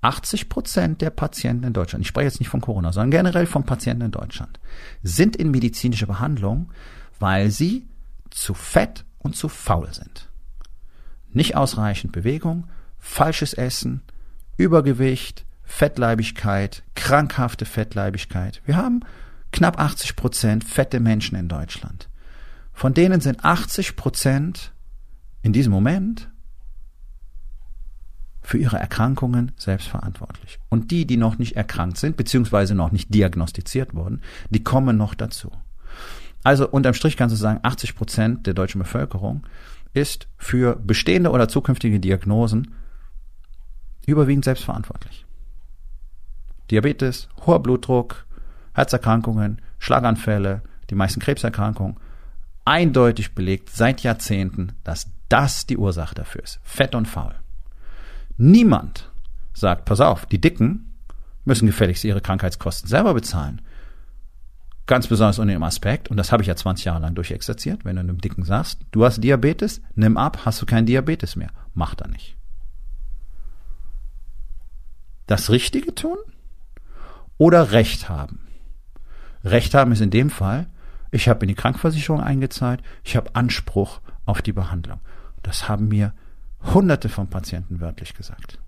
80 0.00 0.48
Prozent 0.48 1.00
der 1.00 1.10
Patienten 1.10 1.68
in 1.68 1.72
Deutschland, 1.72 2.02
ich 2.02 2.08
spreche 2.08 2.26
jetzt 2.26 2.40
nicht 2.40 2.48
von 2.48 2.60
Corona, 2.60 2.92
sondern 2.92 3.12
generell 3.12 3.46
von 3.46 3.62
Patienten 3.62 4.06
in 4.06 4.10
Deutschland, 4.10 4.58
sind 5.04 5.36
in 5.36 5.52
medizinischer 5.52 6.06
Behandlung, 6.06 6.72
weil 7.20 7.52
sie 7.52 7.86
zu 8.30 8.54
fett 8.54 9.04
und 9.18 9.36
zu 9.36 9.48
faul 9.48 9.94
sind. 9.94 10.28
Nicht 11.30 11.54
ausreichend 11.54 12.10
Bewegung, 12.10 12.64
falsches 12.98 13.54
Essen, 13.54 14.02
Übergewicht, 14.56 15.44
Fettleibigkeit, 15.64 16.82
krankhafte 16.94 17.64
Fettleibigkeit. 17.64 18.62
Wir 18.64 18.76
haben 18.76 19.00
knapp 19.52 19.78
80 19.78 20.16
Prozent 20.16 20.64
fette 20.64 21.00
Menschen 21.00 21.36
in 21.36 21.48
Deutschland. 21.48 22.08
Von 22.72 22.94
denen 22.94 23.20
sind 23.20 23.44
80 23.44 23.96
Prozent 23.96 24.72
in 25.42 25.52
diesem 25.52 25.72
Moment 25.72 26.30
für 28.40 28.56
ihre 28.56 28.78
Erkrankungen 28.78 29.52
selbst 29.56 29.88
verantwortlich. 29.88 30.58
Und 30.70 30.90
die, 30.90 31.06
die 31.06 31.18
noch 31.18 31.38
nicht 31.38 31.56
erkrankt 31.56 31.98
sind, 31.98 32.16
beziehungsweise 32.16 32.74
noch 32.74 32.92
nicht 32.92 33.12
diagnostiziert 33.12 33.94
wurden, 33.94 34.22
die 34.48 34.64
kommen 34.64 34.96
noch 34.96 35.14
dazu. 35.14 35.52
Also 36.44 36.68
unterm 36.68 36.94
Strich 36.94 37.16
kannst 37.16 37.34
du 37.34 37.38
sagen, 37.38 37.60
80 37.62 37.94
Prozent 37.94 38.46
der 38.46 38.54
deutschen 38.54 38.78
Bevölkerung 38.78 39.46
ist 39.92 40.28
für 40.38 40.76
bestehende 40.76 41.30
oder 41.30 41.48
zukünftige 41.48 42.00
Diagnosen 42.00 42.74
überwiegend 44.08 44.44
selbstverantwortlich. 44.44 45.26
Diabetes, 46.70 47.28
hoher 47.46 47.62
Blutdruck, 47.62 48.26
Herzerkrankungen, 48.74 49.60
Schlaganfälle, 49.78 50.62
die 50.90 50.94
meisten 50.94 51.20
Krebserkrankungen, 51.20 51.96
eindeutig 52.64 53.34
belegt 53.34 53.70
seit 53.70 54.02
Jahrzehnten, 54.02 54.72
dass 54.84 55.10
das 55.28 55.66
die 55.66 55.76
Ursache 55.76 56.14
dafür 56.14 56.42
ist. 56.42 56.60
Fett 56.62 56.94
und 56.94 57.06
faul. 57.06 57.34
Niemand 58.36 59.10
sagt, 59.52 59.84
pass 59.84 60.00
auf, 60.00 60.26
die 60.26 60.40
Dicken 60.40 60.94
müssen 61.44 61.66
gefälligst 61.66 62.04
ihre 62.04 62.20
Krankheitskosten 62.20 62.88
selber 62.88 63.14
bezahlen. 63.14 63.62
Ganz 64.86 65.06
besonders 65.06 65.38
unter 65.38 65.52
dem 65.52 65.62
Aspekt, 65.62 66.10
und 66.10 66.16
das 66.16 66.32
habe 66.32 66.42
ich 66.42 66.46
ja 66.46 66.56
20 66.56 66.86
Jahre 66.86 67.00
lang 67.00 67.14
durchexerziert, 67.14 67.84
wenn 67.84 67.96
du 67.96 68.00
einem 68.00 68.20
Dicken 68.20 68.44
sagst, 68.44 68.80
du 68.90 69.04
hast 69.04 69.22
Diabetes, 69.22 69.82
nimm 69.94 70.16
ab, 70.16 70.40
hast 70.44 70.62
du 70.62 70.66
keinen 70.66 70.86
Diabetes 70.86 71.36
mehr. 71.36 71.50
Macht 71.74 72.00
er 72.00 72.08
nicht 72.08 72.38
das 75.28 75.50
Richtige 75.50 75.94
tun 75.94 76.18
oder 77.38 77.70
Recht 77.70 78.08
haben? 78.08 78.48
Recht 79.44 79.74
haben 79.74 79.92
ist 79.92 80.00
in 80.00 80.10
dem 80.10 80.30
Fall, 80.30 80.66
ich 81.12 81.28
habe 81.28 81.44
in 81.44 81.48
die 81.48 81.54
Krankenversicherung 81.54 82.20
eingezahlt, 82.20 82.82
ich 83.04 83.16
habe 83.16 83.34
Anspruch 83.36 84.00
auf 84.26 84.42
die 84.42 84.52
Behandlung. 84.52 85.00
Das 85.42 85.68
haben 85.68 85.88
mir 85.88 86.12
hunderte 86.74 87.08
von 87.08 87.30
Patienten 87.30 87.80
wörtlich 87.80 88.14
gesagt. 88.14 88.58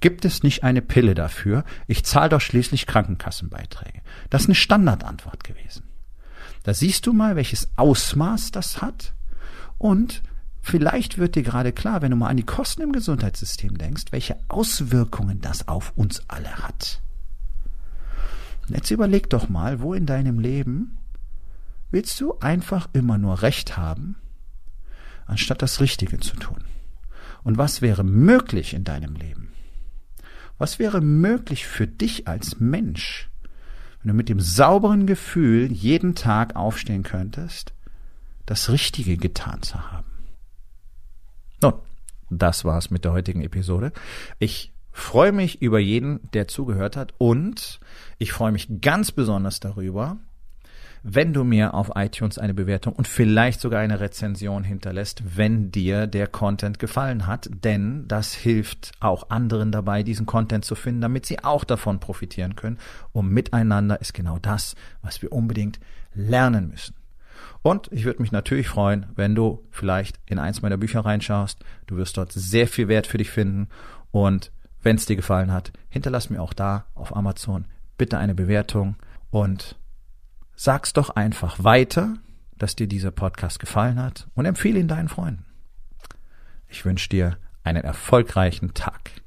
Gibt 0.00 0.24
es 0.24 0.42
nicht 0.42 0.62
eine 0.62 0.82
Pille 0.82 1.14
dafür? 1.14 1.64
Ich 1.86 2.04
zahle 2.04 2.28
doch 2.28 2.40
schließlich 2.40 2.86
Krankenkassenbeiträge. 2.86 4.02
Das 4.30 4.42
ist 4.42 4.48
eine 4.48 4.54
Standardantwort 4.54 5.44
gewesen. 5.44 5.84
Da 6.62 6.74
siehst 6.74 7.06
du 7.06 7.12
mal, 7.12 7.36
welches 7.36 7.68
Ausmaß 7.76 8.50
das 8.52 8.80
hat 8.80 9.14
und 9.78 10.22
Vielleicht 10.66 11.18
wird 11.18 11.34
dir 11.34 11.42
gerade 11.42 11.74
klar, 11.74 12.00
wenn 12.00 12.10
du 12.10 12.16
mal 12.16 12.30
an 12.30 12.38
die 12.38 12.42
Kosten 12.42 12.80
im 12.80 12.92
Gesundheitssystem 12.92 13.76
denkst, 13.76 14.04
welche 14.12 14.38
Auswirkungen 14.48 15.42
das 15.42 15.68
auf 15.68 15.92
uns 15.94 16.22
alle 16.26 16.56
hat. 16.56 17.02
Und 18.66 18.74
jetzt 18.74 18.90
überleg 18.90 19.28
doch 19.28 19.50
mal, 19.50 19.82
wo 19.82 19.92
in 19.92 20.06
deinem 20.06 20.40
Leben 20.40 20.96
willst 21.90 22.18
du 22.18 22.38
einfach 22.38 22.88
immer 22.94 23.18
nur 23.18 23.42
Recht 23.42 23.76
haben, 23.76 24.16
anstatt 25.26 25.60
das 25.60 25.80
Richtige 25.80 26.18
zu 26.18 26.34
tun? 26.36 26.64
Und 27.42 27.58
was 27.58 27.82
wäre 27.82 28.02
möglich 28.02 28.72
in 28.72 28.84
deinem 28.84 29.16
Leben? 29.16 29.52
Was 30.56 30.78
wäre 30.78 31.02
möglich 31.02 31.66
für 31.66 31.86
dich 31.86 32.26
als 32.26 32.58
Mensch, 32.58 33.28
wenn 34.00 34.08
du 34.08 34.14
mit 34.14 34.30
dem 34.30 34.40
sauberen 34.40 35.06
Gefühl 35.06 35.70
jeden 35.70 36.14
Tag 36.14 36.56
aufstehen 36.56 37.02
könntest, 37.02 37.74
das 38.46 38.70
Richtige 38.70 39.18
getan 39.18 39.60
zu 39.60 39.92
haben? 39.92 40.13
Das 42.30 42.64
war's 42.64 42.90
mit 42.90 43.04
der 43.04 43.12
heutigen 43.12 43.42
Episode. 43.42 43.92
Ich 44.38 44.72
freue 44.92 45.32
mich 45.32 45.60
über 45.60 45.78
jeden, 45.78 46.20
der 46.32 46.48
zugehört 46.48 46.96
hat 46.96 47.14
und 47.18 47.80
ich 48.18 48.32
freue 48.32 48.52
mich 48.52 48.80
ganz 48.80 49.10
besonders 49.10 49.60
darüber, 49.60 50.18
wenn 51.06 51.34
du 51.34 51.44
mir 51.44 51.74
auf 51.74 51.90
iTunes 51.96 52.38
eine 52.38 52.54
Bewertung 52.54 52.94
und 52.94 53.06
vielleicht 53.06 53.60
sogar 53.60 53.80
eine 53.80 54.00
Rezension 54.00 54.64
hinterlässt, 54.64 55.36
wenn 55.36 55.70
dir 55.70 56.06
der 56.06 56.26
Content 56.26 56.78
gefallen 56.78 57.26
hat, 57.26 57.50
denn 57.62 58.08
das 58.08 58.32
hilft 58.32 58.92
auch 59.00 59.28
anderen 59.28 59.70
dabei, 59.70 60.02
diesen 60.02 60.24
Content 60.24 60.64
zu 60.64 60.74
finden, 60.74 61.02
damit 61.02 61.26
sie 61.26 61.44
auch 61.44 61.64
davon 61.64 62.00
profitieren 62.00 62.56
können. 62.56 62.78
Und 63.12 63.28
miteinander 63.28 64.00
ist 64.00 64.14
genau 64.14 64.38
das, 64.38 64.76
was 65.02 65.20
wir 65.20 65.30
unbedingt 65.30 65.78
lernen 66.14 66.68
müssen. 66.68 66.94
Und 67.62 67.88
ich 67.92 68.04
würde 68.04 68.22
mich 68.22 68.32
natürlich 68.32 68.68
freuen, 68.68 69.06
wenn 69.14 69.34
du 69.34 69.66
vielleicht 69.70 70.18
in 70.26 70.38
eins 70.38 70.62
meiner 70.62 70.76
Bücher 70.76 71.00
reinschaust. 71.00 71.64
Du 71.86 71.96
wirst 71.96 72.16
dort 72.16 72.32
sehr 72.32 72.68
viel 72.68 72.88
Wert 72.88 73.06
für 73.06 73.18
dich 73.18 73.30
finden. 73.30 73.68
Und 74.10 74.52
wenn 74.82 74.96
es 74.96 75.06
dir 75.06 75.16
gefallen 75.16 75.52
hat, 75.52 75.72
hinterlass 75.88 76.30
mir 76.30 76.42
auch 76.42 76.52
da 76.52 76.86
auf 76.94 77.16
Amazon 77.16 77.66
bitte 77.96 78.18
eine 78.18 78.34
Bewertung 78.34 78.96
und 79.30 79.76
sag's 80.56 80.92
doch 80.92 81.10
einfach 81.10 81.62
weiter, 81.62 82.14
dass 82.56 82.76
dir 82.76 82.86
dieser 82.86 83.10
Podcast 83.10 83.58
gefallen 83.58 84.00
hat 84.00 84.28
und 84.34 84.46
empfehle 84.46 84.78
ihn 84.78 84.88
deinen 84.88 85.08
Freunden. 85.08 85.44
Ich 86.68 86.84
wünsche 86.84 87.08
dir 87.08 87.38
einen 87.62 87.84
erfolgreichen 87.84 88.74
Tag. 88.74 89.23